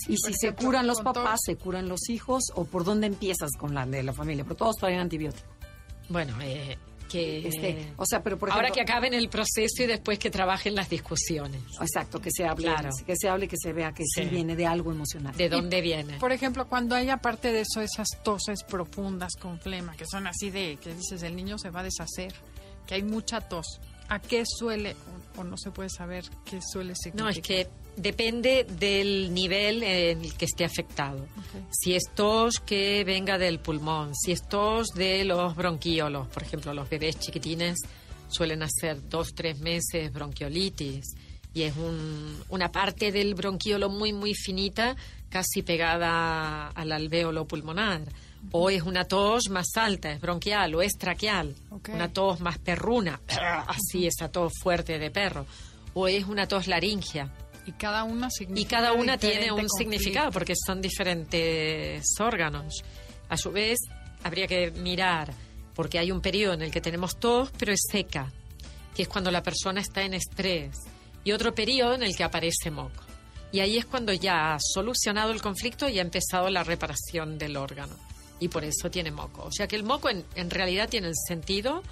[0.07, 3.73] Y si se curan los papás, se curan los hijos, o por dónde empiezas con
[3.73, 5.47] la de la familia, pero todos traen antibiótico.
[6.09, 10.19] Bueno, eh, que este, o sea, pero por ahora que acaben el proceso y después
[10.19, 11.61] que trabajen las discusiones.
[11.79, 12.69] Exacto, que se hable,
[13.05, 14.25] que se hable, que se vea que sí.
[14.25, 15.35] viene de algo emocional.
[15.35, 16.17] ¿De dónde viene?
[16.19, 20.49] Por ejemplo, cuando hay aparte de eso esas toses profundas con flema, que son así
[20.49, 22.33] de que dices el niño se va a deshacer,
[22.85, 23.79] que hay mucha tos.
[24.09, 24.95] ¿A qué suele
[25.37, 27.25] o, no se puede saber qué suele significar?
[27.25, 27.67] No, es que
[27.97, 31.25] Depende del nivel en el que esté afectado.
[31.71, 36.75] Si es tos que venga del pulmón, si es tos de los bronquiolos, por ejemplo,
[36.75, 37.79] los bebés chiquitines
[38.29, 41.15] suelen hacer dos, tres meses bronquiolitis
[41.57, 41.73] y es
[42.49, 44.95] una parte del bronquiolo muy, muy finita,
[45.27, 48.03] casi pegada al alvéolo pulmonar.
[48.51, 51.55] O es una tos más alta, es bronquial o es traqueal,
[51.91, 53.19] una tos más perruna,
[53.67, 55.47] así esa tos fuerte de perro.
[55.95, 57.33] O es una tos laringia,
[57.67, 62.81] y cada una Y cada una tiene un significado porque son diferentes órganos.
[63.27, 63.77] A su vez,
[64.23, 65.33] habría que mirar,
[65.75, 68.31] porque hay un periodo en el que tenemos tos, pero es seca,
[68.95, 70.77] que es cuando la persona está en estrés,
[71.25, 73.03] y otro periodo en el que aparece moco.
[73.51, 77.57] Y ahí es cuando ya ha solucionado el conflicto y ha empezado la reparación del
[77.57, 77.95] órgano.
[78.39, 79.43] Y por eso tiene moco.
[79.43, 81.83] O sea que el moco en, en realidad tiene el sentido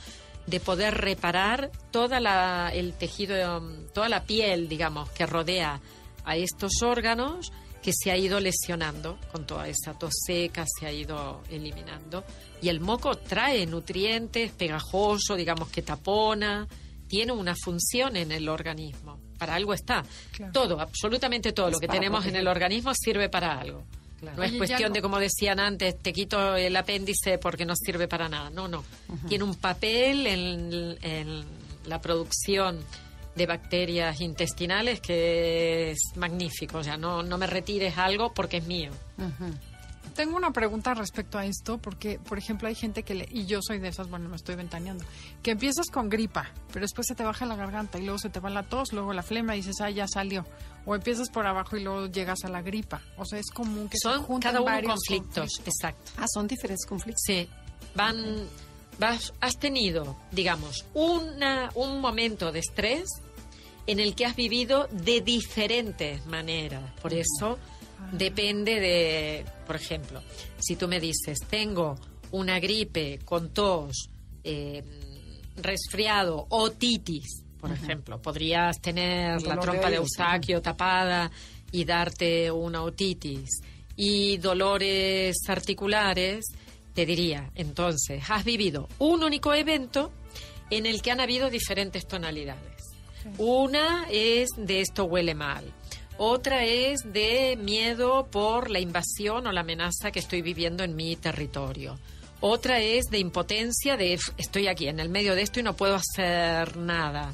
[0.48, 3.62] de poder reparar toda la, el tejido,
[3.94, 5.82] toda la piel, digamos, que rodea
[6.24, 10.92] a estos órganos que se ha ido lesionando con toda esa tos seca, se ha
[10.92, 12.24] ido eliminando.
[12.60, 16.68] Y el moco trae nutrientes, pegajoso, digamos que tapona,
[17.08, 19.20] tiene una función en el organismo.
[19.38, 20.04] Para algo está.
[20.32, 20.52] Claro.
[20.52, 23.84] Todo, absolutamente todo Es lo que tenemos en el organismo sirve para algo.
[24.22, 28.08] No es Oye, cuestión de, como decían antes, te quito el apéndice porque no sirve
[28.08, 28.50] para nada.
[28.50, 28.84] No, no.
[29.28, 31.46] Tiene un papel en, en
[31.86, 32.80] la producción
[33.36, 36.80] de bacterias intestinales que es magnífico.
[36.80, 38.92] O sea, no, no me retires algo porque es mío.
[40.16, 43.60] Tengo una pregunta respecto a esto, porque, por ejemplo, hay gente que, le, y yo
[43.62, 45.04] soy de esas, bueno, me estoy ventaneando,
[45.44, 48.40] que empiezas con gripa, pero después se te baja la garganta y luego se te
[48.40, 50.46] va la tos, luego la flema y dices, ah, ya salió.
[50.86, 53.02] O empiezas por abajo y luego llegas a la gripa.
[53.18, 56.12] O sea, es común que se Son junten cada uno varios conflictos, exacto.
[56.18, 57.22] Ah, son diferentes conflictos.
[57.26, 57.50] Sí,
[57.94, 58.48] van,
[58.98, 63.10] vas, has tenido, digamos, una, un momento de estrés
[63.88, 66.84] en el que has vivido de diferentes maneras.
[67.02, 67.60] Por eso
[68.12, 70.22] depende de, por ejemplo,
[70.60, 71.96] si tú me dices, tengo
[72.32, 74.10] una gripe con tos,
[74.44, 74.84] eh,
[75.58, 81.32] resfriado, otitis, por ejemplo, podrías tener la trompa de Eustaquio tapada
[81.72, 83.62] y darte una otitis
[83.96, 86.46] y dolores articulares,
[86.94, 90.12] te diría, entonces, has vivido un único evento
[90.70, 92.76] en el que han habido diferentes tonalidades.
[93.38, 95.66] Una es de esto huele mal.
[96.18, 101.18] Otra es de miedo por la invasión o la amenaza que estoy viviendo en mi
[101.18, 102.00] territorio.
[102.40, 105.76] Otra es de impotencia de "F, estoy aquí en el medio de esto y no
[105.76, 107.34] puedo hacer nada.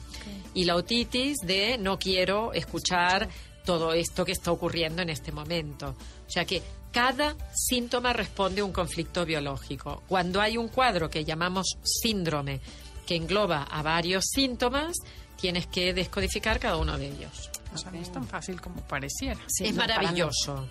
[0.55, 3.29] Y la otitis de no quiero escuchar
[3.65, 5.95] todo esto que está ocurriendo en este momento.
[6.27, 10.01] O sea que cada síntoma responde a un conflicto biológico.
[10.07, 12.61] Cuando hay un cuadro que llamamos síndrome,
[13.05, 14.97] que engloba a varios síntomas,
[15.39, 17.50] tienes que descodificar cada uno de ellos.
[17.73, 19.39] O sea, no es tan fácil como pareciera.
[19.47, 20.67] Sí, es no, maravilloso.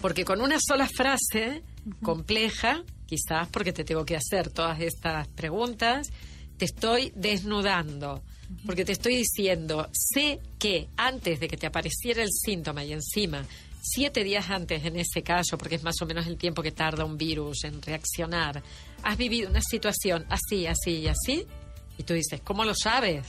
[0.00, 1.62] Porque con una sola frase
[2.02, 6.08] compleja, quizás porque te tengo que hacer todas estas preguntas,
[6.56, 8.22] te estoy desnudando.
[8.64, 13.44] Porque te estoy diciendo, sé que antes de que te apareciera el síntoma y encima,
[13.82, 17.04] siete días antes en ese caso, porque es más o menos el tiempo que tarda
[17.04, 18.62] un virus en reaccionar,
[19.02, 21.46] has vivido una situación así, así y así,
[21.98, 23.26] y tú dices, ¿cómo lo sabes?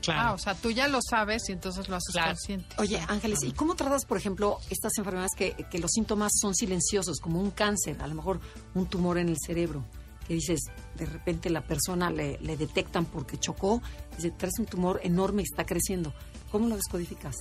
[0.00, 0.20] Claro.
[0.30, 2.28] Ah, o sea, tú ya lo sabes y entonces lo haces Claro.
[2.30, 2.74] consciente.
[2.78, 7.18] Oye, Ángeles, ¿y cómo tratas, por ejemplo, estas enfermedades que, que los síntomas son silenciosos,
[7.20, 8.40] como un cáncer, a lo mejor
[8.74, 9.84] un tumor en el cerebro?
[10.26, 10.60] Que dices,
[10.96, 13.82] de repente la persona le, le detectan porque chocó,
[14.16, 16.14] dice, traes un tumor enorme y está creciendo.
[16.52, 17.34] ¿Cómo lo descodificas?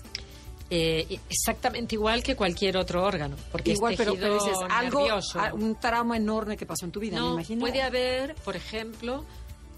[0.74, 5.00] Eh, exactamente igual que cualquier otro órgano, porque Igual, es pero, tejido pero dices, algo,
[5.02, 5.40] nervioso.
[5.56, 7.60] un trauma enorme que pasó en tu vida, me no, imagino.
[7.60, 9.26] puede haber, por ejemplo,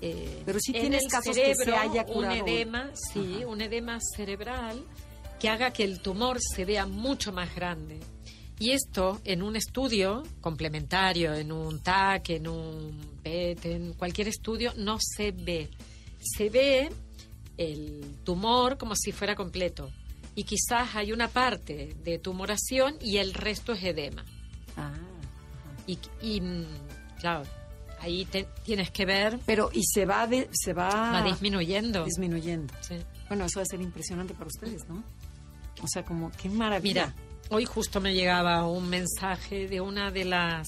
[0.05, 3.47] eh, Pero sí en tienes casos que se cerebro haya un edema, sí, Ajá.
[3.47, 4.83] un edema cerebral
[5.39, 7.99] que haga que el tumor se vea mucho más grande.
[8.59, 14.73] Y esto en un estudio complementario, en un TAC, en un PET, en cualquier estudio,
[14.77, 15.69] no se ve.
[16.19, 16.89] Se ve
[17.57, 19.89] el tumor como si fuera completo.
[20.35, 24.25] Y quizás hay una parte de tumoración y el resto es edema.
[24.75, 24.93] Ah,
[26.21, 26.65] y, mm,
[27.19, 27.43] claro,
[28.03, 32.03] ahí te- tienes que ver, Pero, y se va, de, se va, va disminuyendo.
[32.05, 32.73] disminuyendo.
[32.81, 32.95] Sí.
[33.29, 35.03] Bueno, eso va a ser impresionante para ustedes, ¿no?
[35.81, 37.07] O sea, como, qué maravilla.
[37.07, 37.15] Mira,
[37.49, 40.67] hoy justo me llegaba un mensaje de una de las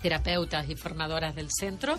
[0.00, 1.98] terapeutas y formadoras del centro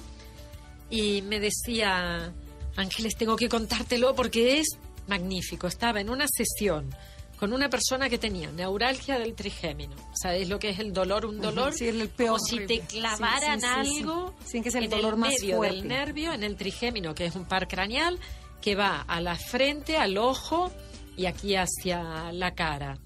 [0.89, 2.33] y me decía,
[2.75, 4.67] Ángeles, tengo que contártelo porque es
[5.07, 5.67] magnífico.
[5.67, 6.89] Estaba en una sesión
[7.37, 9.95] con una persona que tenía neuralgia del trigémino.
[10.21, 11.25] ¿Sabes lo que es el dolor?
[11.25, 12.37] Un dolor sí, el peor.
[12.39, 15.29] como si te clavaran Sí, sí, algo Sí, que es el en dolor el más
[15.41, 15.75] medio fuerte.
[15.77, 18.19] del nervio, en el trigémino, que es un par craneal
[18.61, 20.71] que va a la frente, al ojo
[21.17, 22.97] y aquí hacia la cara.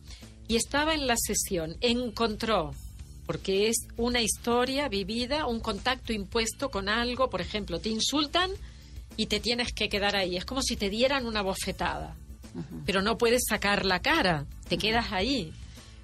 [0.47, 2.73] Y estaba en la sesión, encontró,
[3.25, 8.51] porque es una historia vivida, un contacto impuesto con algo, por ejemplo, te insultan
[9.17, 10.37] y te tienes que quedar ahí.
[10.37, 12.15] Es como si te dieran una bofetada,
[12.85, 15.53] pero no puedes sacar la cara, te quedas ahí.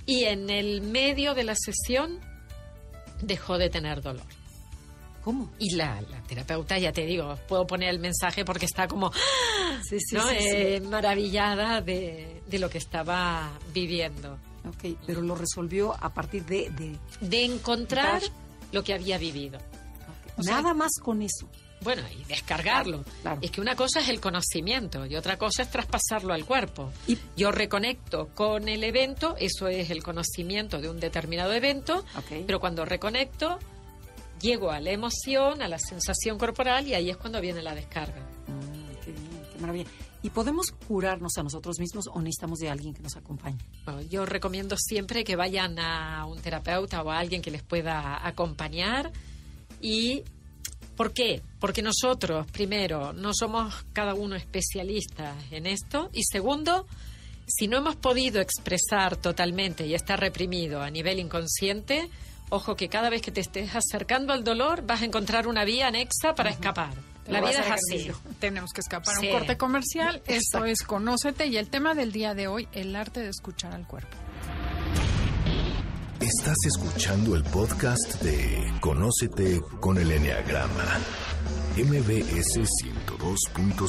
[0.05, 2.19] Y en el medio de la sesión
[3.21, 4.25] dejó de tener dolor.
[5.23, 5.49] ¿Cómo?
[5.57, 9.11] Y la, la terapeuta, ya te digo, puedo poner el mensaje porque está como
[9.87, 10.27] Sí, sí, ¿no?
[10.27, 10.35] sí.
[10.37, 14.37] Eh, maravillada de, de lo que estaba viviendo.
[14.67, 16.69] Ok, pero lo resolvió a partir de...
[16.71, 18.21] de De encontrar
[18.73, 19.60] lo que había vivido.
[20.41, 21.49] sea- Nada más con eso.
[21.84, 23.04] Bueno, y descargarlo.
[23.04, 23.40] Claro, claro.
[23.42, 26.92] Es que una cosa es el conocimiento y otra cosa es traspasarlo al cuerpo.
[27.08, 32.04] Y- Yo reconecto con el evento, eso es el conocimiento de un determinado evento,
[32.48, 33.60] pero cuando reconecto,
[34.42, 38.21] llego a la emoción, a la sensación corporal y ahí es cuando viene la descarga.
[38.48, 39.86] Mm, qué bien, qué maravilla.
[40.21, 43.58] ¿Y podemos curarnos a nosotros mismos o necesitamos de alguien que nos acompañe?
[43.84, 48.25] Bueno, yo recomiendo siempre que vayan a un terapeuta o a alguien que les pueda
[48.25, 49.12] acompañar.
[49.81, 50.23] ¿Y
[50.96, 51.41] por qué?
[51.60, 56.10] Porque nosotros, primero, no somos cada uno especialistas en esto.
[56.13, 56.87] Y segundo,
[57.48, 62.10] si no hemos podido expresar totalmente y está reprimido a nivel inconsciente,
[62.50, 65.87] ojo que cada vez que te estés acercando al dolor vas a encontrar una vía
[65.87, 66.94] anexa para escapar.
[67.27, 68.12] La vida es así.
[68.39, 69.27] Tenemos que escapar a Sí.
[69.27, 70.21] un corte comercial.
[70.27, 73.87] Esto es Conócete y el tema del día de hoy, el arte de escuchar al
[73.87, 74.17] cuerpo.
[76.19, 80.99] Estás escuchando el podcast de Conócete con el Enneagrama,
[81.75, 83.87] MBS 102.5.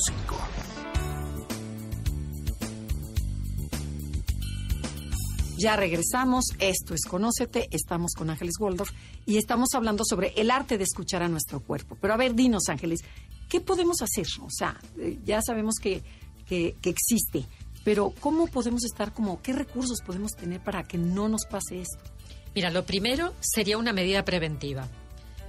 [5.58, 8.90] Ya regresamos, esto es Conócete, estamos con Ángeles Waldorf
[9.26, 11.96] y estamos hablando sobre el arte de escuchar a nuestro cuerpo.
[12.00, 13.00] Pero a ver, dinos Ángeles,
[13.48, 14.26] ¿qué podemos hacer?
[14.42, 16.02] O sea, eh, ya sabemos que,
[16.46, 17.46] que, que existe,
[17.84, 22.13] pero ¿cómo podemos estar como, qué recursos podemos tener para que no nos pase esto?
[22.54, 24.88] Mira, lo primero sería una medida preventiva,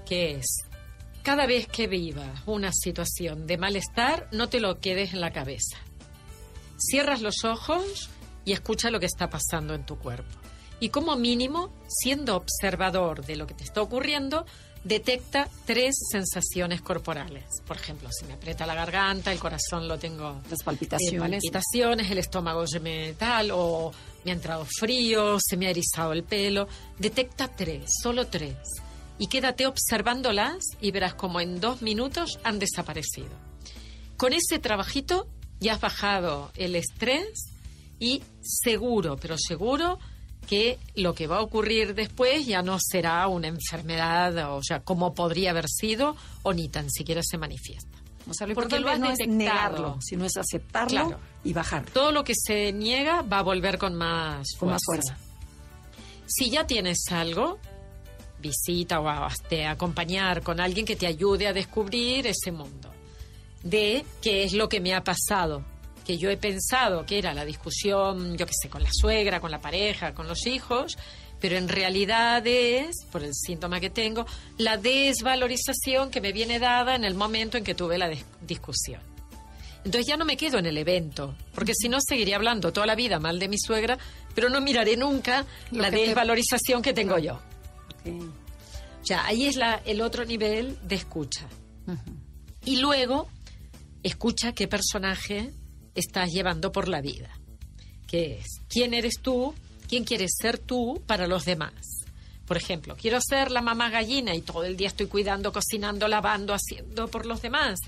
[0.06, 0.46] que es,
[1.22, 5.78] cada vez que vivas una situación de malestar, no te lo quedes en la cabeza.
[6.78, 8.10] Cierras los ojos
[8.44, 10.30] y escucha lo que está pasando en tu cuerpo.
[10.80, 14.46] Y como mínimo, siendo observador de lo que te está ocurriendo,
[14.84, 17.44] detecta tres sensaciones corporales.
[17.66, 21.20] Por ejemplo, si me aprieta la garganta, el corazón lo tengo Las eh, palpitaciones.
[21.20, 23.92] palpitaciones, el estómago se me tal, o
[24.26, 26.68] me ha entrado frío, se me ha erizado el pelo.
[26.98, 28.58] Detecta tres, solo tres.
[29.18, 33.30] Y quédate observándolas y verás como en dos minutos han desaparecido.
[34.18, 35.28] Con ese trabajito
[35.60, 37.54] ya has bajado el estrés
[38.00, 40.00] y seguro, pero seguro
[40.48, 45.14] que lo que va a ocurrir después ya no será una enfermedad, o sea, como
[45.14, 47.95] podría haber sido, o ni tan siquiera se manifiesta.
[48.28, 51.20] O sea, lo Porque importante lo has no es negarlo, sino es aceptarlo Claro.
[51.44, 51.92] y bajarlo.
[51.92, 55.18] Todo lo que se niega va a volver con más Con más fuerza.
[56.26, 57.60] Si ya tienes algo,
[58.40, 62.92] visita o hazte acompañar con alguien que te ayude a descubrir ese mundo.
[63.64, 65.64] De qué es lo que me ha pasado.
[66.06, 69.50] Que yo he pensado que era la discusión, yo qué sé, con la suegra, con
[69.52, 70.98] la pareja, con los hijos,
[71.48, 74.26] pero en realidad es, por el síntoma que tengo,
[74.58, 79.00] la desvalorización que me viene dada en el momento en que tuve la dis- discusión.
[79.84, 82.96] Entonces ya no me quedo en el evento, porque si no seguiría hablando toda la
[82.96, 84.00] vida mal de mi suegra,
[84.34, 87.36] pero no miraré nunca Lo la que te- desvalorización que tengo yo.
[87.36, 88.24] Ok.
[89.04, 91.46] O sea, ahí es la, el otro nivel de escucha.
[91.86, 92.12] Ujú.
[92.66, 93.28] Y luego,
[94.02, 95.52] escucha qué personaje
[95.94, 97.30] estás llevando por la vida.
[98.08, 98.48] ¿Qué es?
[98.68, 99.54] ¿Quién eres tú?
[99.88, 101.74] ¿Quién quieres ser tú para los demás?
[102.48, 106.54] Por ejemplo, quiero ser la mamá gallina y todo el día estoy cuidando, cocinando, lavando,
[106.54, 107.80] haciendo por los demás.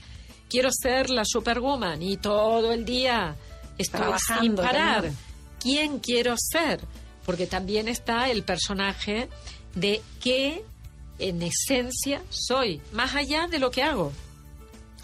[0.49, 3.35] Quiero ser la superwoman y todo el día
[3.77, 5.11] estoy Trabajando, sin parar.
[5.59, 6.79] ¿Quién quiero ser?
[7.25, 9.27] Porque también está el personaje
[9.75, 10.63] de qué
[11.19, 14.11] en esencia soy, más allá de lo que hago.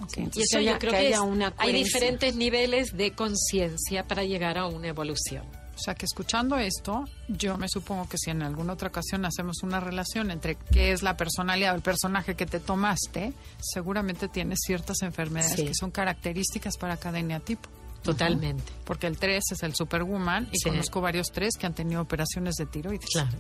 [0.02, 1.16] Ok, Y eso haya- yo creo que es-
[1.58, 5.44] hay diferentes niveles de conciencia para llegar a una evolución.
[5.84, 9.64] O sea que escuchando esto, yo me supongo que si en alguna otra ocasión hacemos
[9.64, 14.60] una relación entre qué es la personalidad o el personaje que te tomaste, seguramente tienes
[14.66, 15.66] ciertas enfermedades Sí.
[15.66, 17.68] que son características para cada eneatipo.
[18.02, 18.64] Totalmente.
[18.86, 20.70] Porque el 3 es el superwoman y Sí.
[20.70, 23.10] conozco varios 3 que han tenido operaciones de tiroides.
[23.12, 23.38] Claro.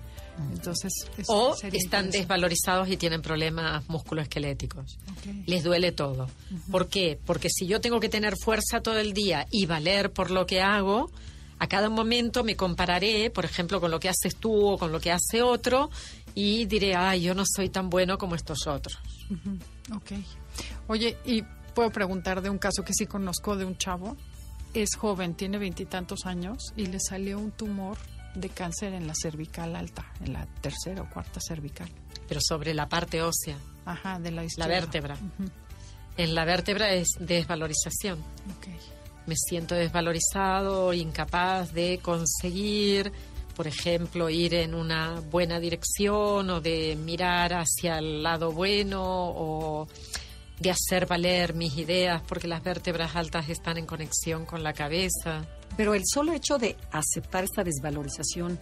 [0.51, 4.97] Entonces, es- O están desvalorizados y tienen problemas musculoesqueléticos.
[5.45, 6.27] Les duele todo.
[6.69, 7.17] ¿Por qué?
[7.25, 10.61] Porque si yo tengo que tener fuerza todo el día y valer por lo que
[10.61, 11.09] hago,
[11.63, 14.99] a cada momento me compararé, por ejemplo, con lo que haces tú o con lo
[14.99, 15.89] que hace otro
[16.35, 18.99] y diré, ay, yo no soy tan bueno como estos otros.
[19.95, 20.11] Ok.
[20.87, 21.41] Oye, y
[21.73, 24.17] puedo preguntar de un caso que sí conozco de un chavo.
[24.73, 27.97] Es joven, tiene veintitantos años y le salió un tumor
[28.35, 31.89] de cáncer en la cervical alta, en la tercera o cuarta cervical.
[32.27, 35.17] Pero sobre la parte ósea, Ajá, de la la vértebra.
[36.17, 38.19] En la vértebra es desvalorización.
[38.57, 38.67] Ok.
[39.25, 43.11] Me siento desvalorizado, incapaz de conseguir,
[43.55, 49.87] por ejemplo, ir en una buena dirección o de mirar hacia el lado bueno o
[50.59, 55.45] de hacer valer mis ideas porque las vértebras altas están en conexión con la cabeza.
[55.75, 58.59] Pero el solo hecho de aceptar esta desvalorización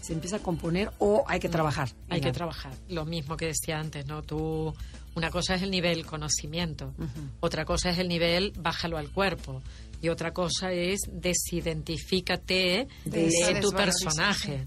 [0.00, 1.88] se empieza a componer o hay que trabajar.
[2.10, 2.72] Hay que trabajar.
[2.88, 4.22] Lo mismo que decía antes, ¿no?
[4.22, 4.74] Tú,
[5.14, 6.92] una cosa es el nivel conocimiento,
[7.40, 9.62] otra cosa es el nivel bájalo al cuerpo
[10.04, 14.66] y otra cosa es desidentifícate De tu personaje.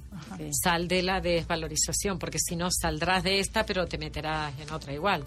[0.51, 4.93] Sal de la desvalorización, porque si no saldrás de esta, pero te meterás en otra
[4.93, 5.23] igual.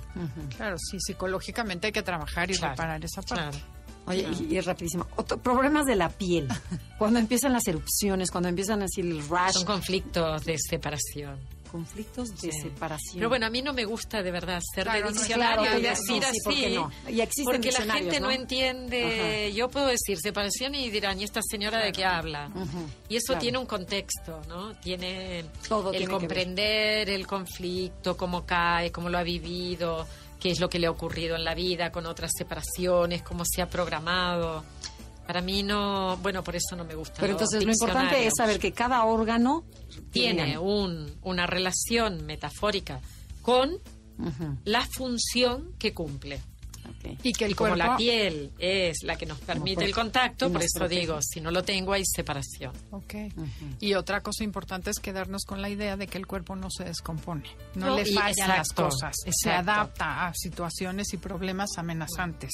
[0.57, 3.57] Claro, sí, psicológicamente hay que trabajar y Claro, reparar esa parte.
[3.59, 3.67] Claro.
[4.07, 5.07] Oye, y, y rapidísimo.
[5.17, 6.49] Otro- problemas de la piel.
[6.99, 11.39] Cuando empiezan las erupciones, cuando empiezan así el rash, Son conflictos de separación.
[11.71, 12.61] Conflictos de Sí.
[12.63, 13.15] separación.
[13.17, 15.79] Pero bueno, a mí no me gusta de verdad ser Claro, de no, diccionario claro,
[15.79, 16.75] y decir sí, ¿por qué así.
[16.75, 16.93] no?
[17.11, 19.53] Y existen porque la gente no, entiende.
[19.55, 22.51] Yo puedo decir separación y dirán, ¿y esta señora de qué habla?
[23.09, 24.75] Y eso tiene un contexto, ¿no?
[24.77, 30.07] Tiene Todo el tiene comprender el conflicto, cómo cae, cómo lo ha vivido,
[30.39, 33.63] qué es lo que le ha ocurrido en la vida con otras separaciones, cómo se
[33.63, 34.65] ha programado.
[35.31, 37.21] Para mí no, bueno, por eso no me gusta.
[37.21, 39.63] Pero entonces lo importante es saber que cada órgano
[40.11, 42.99] tiene un, una relación metafórica
[43.43, 43.75] con
[44.19, 46.41] Ujú, la función que cumple.
[46.85, 47.19] ok.
[47.23, 47.93] Y que el y como cuerpo...
[47.93, 51.01] la piel es la que nos permite el contacto, y por eso protege.
[51.03, 52.73] digo, si no lo tengo hay separación.
[52.91, 53.15] Ok.
[53.79, 56.83] Y otra cosa importante es quedarnos con la idea de que el cuerpo no se
[56.85, 57.45] descompone,
[57.77, 59.71] no, No, le fallan las exacto, cosas, se exacto.
[59.71, 62.51] adapta a situaciones y problemas amenazantes.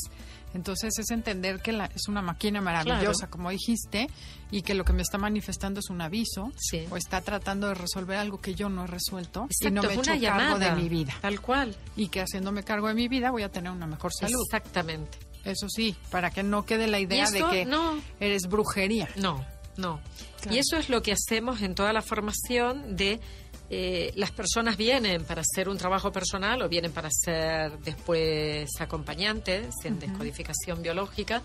[0.55, 3.31] Entonces es entender que la- es una máquina maravillosa, Claro.
[3.31, 4.09] como dijiste,
[4.51, 6.87] y que lo que me está manifestando es un aviso Sí.
[6.91, 9.89] o está tratando de resolver algo que yo no he resuelto y Exacto, no me
[9.89, 11.15] he hecho cargo llamada, de mi vida.
[11.21, 11.77] Tal cual.
[11.97, 14.41] Y que haciéndome cargo de mi vida voy a tener una mejor salud.
[14.47, 15.19] Exactamente.
[15.45, 18.01] Eso sí, para que no quede la idea de que no.
[18.19, 19.09] eres brujería.
[19.17, 19.45] No,
[19.77, 20.01] no.
[20.41, 20.57] Claro.
[20.57, 23.21] Y eso es lo que hacemos en toda la formación de
[23.69, 29.75] eh, las personas vienen para hacer un trabajo personal o vienen para ser después acompañantes
[29.85, 31.43] en descodificación biológica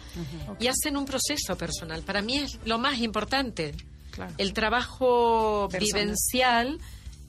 [0.59, 2.03] y hacen un proceso personal.
[2.03, 3.74] Para mí es lo más importante.
[4.11, 4.34] Claro.
[4.38, 6.80] El trabajo vivencial,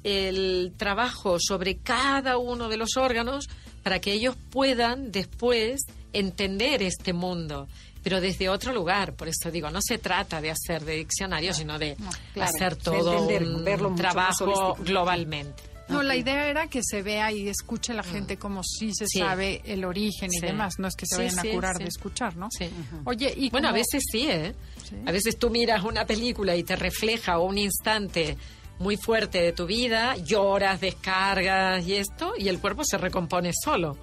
[0.05, 3.49] el trabajo sobre cada uno de los órganos
[3.82, 5.80] para que ellos puedan después
[6.12, 7.66] entender este mundo,
[8.03, 9.14] pero desde otro lugar.
[9.14, 11.96] Por eso digo, no se trata de hacer de diccionario, sino de
[12.34, 15.62] claro, hacer de todo entender, un verlo trabajo globalmente.
[15.88, 19.18] No, la idea era que se vea y escuche la gente como si se Sí.
[19.18, 20.78] sabe el origen y demás.
[20.78, 21.82] No es que se Sí, vayan sí, a curar sí.
[21.82, 22.48] de escuchar, ¿no?
[22.57, 22.70] Sí.
[23.05, 24.55] Oye, y Bueno, a veces sí, ¿eh?
[24.88, 24.96] Sí.
[25.05, 28.38] A veces tú miras una película y te refleja un instante
[28.78, 33.98] muy fuerte de tu vida, lloras, descargas y esto, y el cuerpo se recompone solo.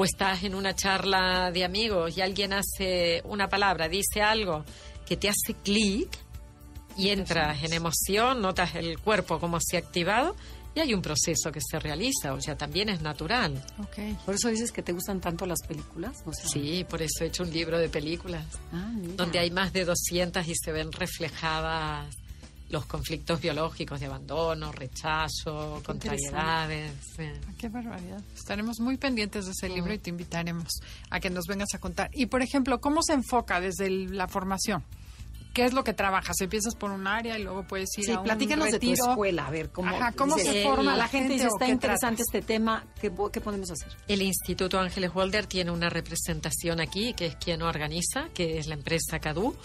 [0.00, 4.64] O estás en una charla de amigos y alguien hace una palabra, dice algo
[5.04, 6.08] que te hace clic
[6.96, 10.36] y entras en emoción, notas el cuerpo como se ha activado
[10.76, 13.60] y hay un proceso que se realiza, o sea, también es natural.
[13.78, 14.24] Ok.
[14.24, 16.22] Por eso dices que te gustan tanto las películas.
[16.24, 18.46] O sea, Sí, por eso he hecho un libro de películas.
[18.72, 22.06] Ah, donde hay más de 200 y se ven reflejadas
[22.70, 26.92] los conflictos biológicos de abandono, rechazo, contrariedades.
[27.16, 27.24] sí.
[27.48, 28.22] Ah, Qué barbaridad.
[28.36, 30.68] Estaremos muy pendientes de ese libro y te invitaremos
[31.10, 32.10] a que nos vengas a contar.
[32.12, 34.84] Y, por ejemplo, ¿cómo se enfoca desde el- la formación?
[35.54, 36.36] ¿Qué es lo que trabajas?
[36.40, 39.10] ¿Empiezas por un área y luego puedes ir Sí, a un platícanos de tu retiro?
[39.10, 41.30] escuela, a ver cómo, Ajá, ¿cómo dices, se forma la gente?
[41.38, 42.34] gente está qué interesante tratas?
[42.34, 43.88] este tema, ¿qué, qué podemos hacer?
[44.06, 48.74] El Instituto Ángeles Holder tiene una representación aquí, que es quien organiza, que es la
[48.74, 49.56] empresa CADU.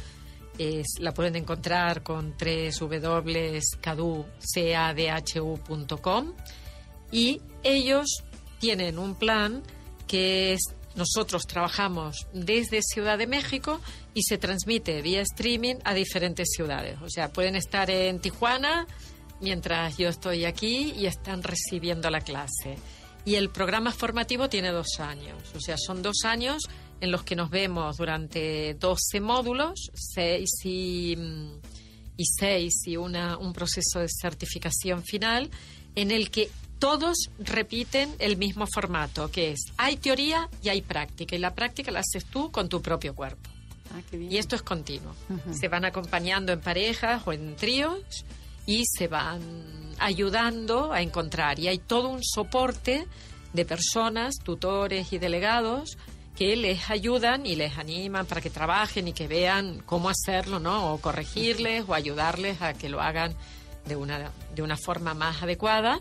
[1.00, 3.54] La pueden encontrar con www.cadu.com
[7.12, 8.24] y ellos
[8.60, 9.64] tienen un plan
[10.08, 10.62] que es
[10.96, 13.82] nosotros trabajamos desde Ciudad de México
[14.14, 17.00] y se transmite vía streaming a diferentes ciudades.
[17.02, 18.86] O sea, pueden estar en Tijuana
[19.42, 22.78] mientras yo estoy aquí y están recibiendo la clase.
[23.26, 25.38] Y el programa formativo tiene dos años.
[25.56, 26.64] O sea, son dos años
[27.04, 31.60] en los que nos vemos durante 12 módulos, seis y, mm,
[32.16, 35.50] y seis y una, un proceso de certificación final
[35.96, 36.50] en el que
[36.80, 41.36] todos repiten el mismo formato, que es hay teoría y hay práctica.
[41.36, 43.50] Y la práctica la haces tú con tu propio cuerpo.
[43.94, 44.32] Ah, qué bien.
[44.32, 45.14] Y esto es continuo.
[45.52, 48.26] Se van acompañando en parejas o en tríos
[48.66, 49.42] y se van
[50.00, 51.60] ayudando a encontrar.
[51.60, 53.08] Y hay todo un soporte
[53.52, 55.98] de personas, tutores y delegados
[56.36, 60.94] que les ayudan y les animan para que trabajen y que vean cómo hacerlo, ¿no?
[60.94, 63.36] O corregirles o ayudarles a que lo hagan
[63.86, 66.00] de una, de una forma más adecuada.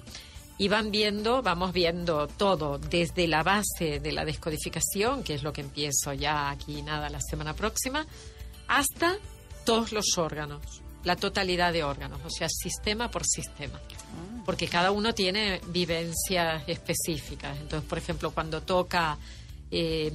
[0.58, 5.52] Y van viendo, vamos viendo todo, desde la base de la descodificación, que es lo
[5.52, 8.06] que empiezo ya aquí nada la semana próxima,
[8.68, 9.16] hasta
[9.64, 10.62] todos los órganos,
[11.04, 13.80] la totalidad de órganos, o sea, sistema por sistema.
[14.44, 17.58] Porque cada uno tiene vivencias específicas.
[17.58, 19.18] Entonces, por ejemplo, cuando toca
[19.72, 20.12] eh,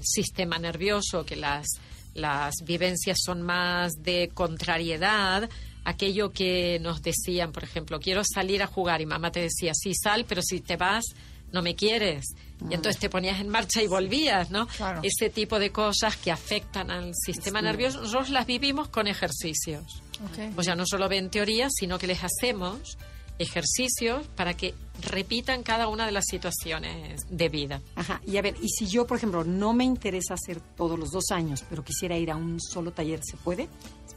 [0.00, 1.66] sistema nervioso, que las,
[2.14, 5.48] las vivencias son más de contrariedad,
[5.84, 9.94] aquello que nos decían, por ejemplo, quiero salir a jugar y mamá te decía, sí,
[9.94, 11.06] sal, pero si te vas,
[11.50, 12.26] no me quieres.
[12.70, 14.66] Y entonces te ponías en marcha y volvías, ¿no?
[14.66, 15.00] Claro.
[15.02, 20.02] Ese tipo de cosas que afectan al sistema nervioso, nosotros las vivimos con ejercicios.
[20.24, 20.58] Ok.
[20.58, 22.98] O sea, no solo ven teoría, sino que les hacemos
[23.38, 27.80] ejercicios para que repitan cada una de las situaciones de vida.
[27.94, 28.20] Ajá.
[28.26, 31.30] Y a ver, y si yo, por ejemplo, no me interesa hacer todos los dos
[31.30, 33.68] años, pero quisiera ir a un solo taller, ¿se puede?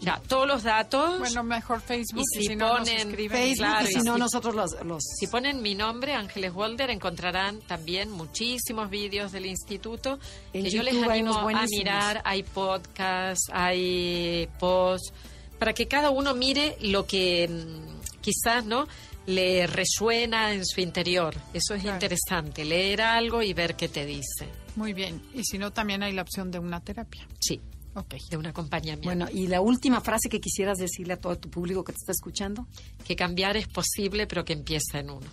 [0.00, 1.18] Ya, todos los datos.
[1.18, 2.20] Bueno, mejor Facebook.
[2.20, 3.36] Y si si no nos ponen escriben.
[3.36, 4.70] Facebook Claro, y si no si- nosotros los...
[4.86, 10.20] los Si ponen mi nombre, Ángeles Walder, encontrarán también muchísimos vídeos del instituto
[10.52, 12.22] En que yo les animo a mirar.
[12.24, 15.12] Hay podcasts, hay posts,
[15.58, 18.86] para que cada uno mire lo que mm, quizás no
[19.26, 21.34] le resuena en su interior.
[21.54, 21.96] Eso es Claro.
[21.96, 24.48] interesante, leer algo y ver qué te dice.
[24.76, 25.20] Muy bien.
[25.34, 27.26] Y si no, también hay la opción de una terapia.
[27.40, 27.60] Sí,
[27.94, 28.14] Ok.
[28.30, 29.04] de un acompañamiento.
[29.04, 32.12] Bueno, y la última frase que quisieras decirle a todo tu público que te está
[32.12, 32.66] escuchando.
[33.06, 35.26] que cambiar es posible, pero que empieza en uno.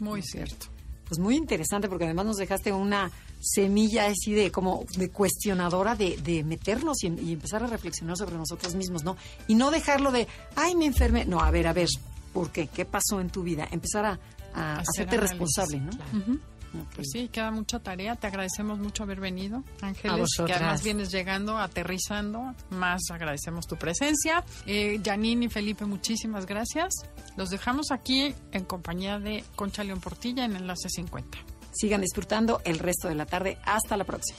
[0.00, 0.66] Muy cierto.
[1.06, 3.10] Pues muy interesante porque además nos dejaste una
[3.40, 8.36] semilla así de como de cuestionadora de, de meternos y, y empezar a reflexionar sobre
[8.36, 9.16] nosotros mismos, ¿no?
[9.48, 11.24] Y no dejarlo de, ay, me enfermé.
[11.24, 11.88] No, a ver, a ver,
[12.32, 12.66] ¿por qué?
[12.66, 13.66] ¿Qué pasó en tu vida?
[13.70, 14.18] Empezar a,
[14.54, 15.90] a Hacer hacerte análisis, responsable, ¿no?
[15.90, 16.40] Claro.
[16.94, 18.16] Pues sí, queda mucha tarea.
[18.16, 20.28] Te agradecemos mucho haber venido, Ángeles.
[20.46, 22.54] Que además vienes llegando, aterrizando.
[22.70, 24.44] Más agradecemos tu presencia.
[24.66, 26.92] Eh, Janine y Felipe, muchísimas gracias.
[27.36, 31.38] Los dejamos aquí en compañía de Concha León Portilla en Enlace 50.
[31.72, 33.58] Sigan disfrutando el resto de la tarde.
[33.64, 34.38] Hasta la próxima.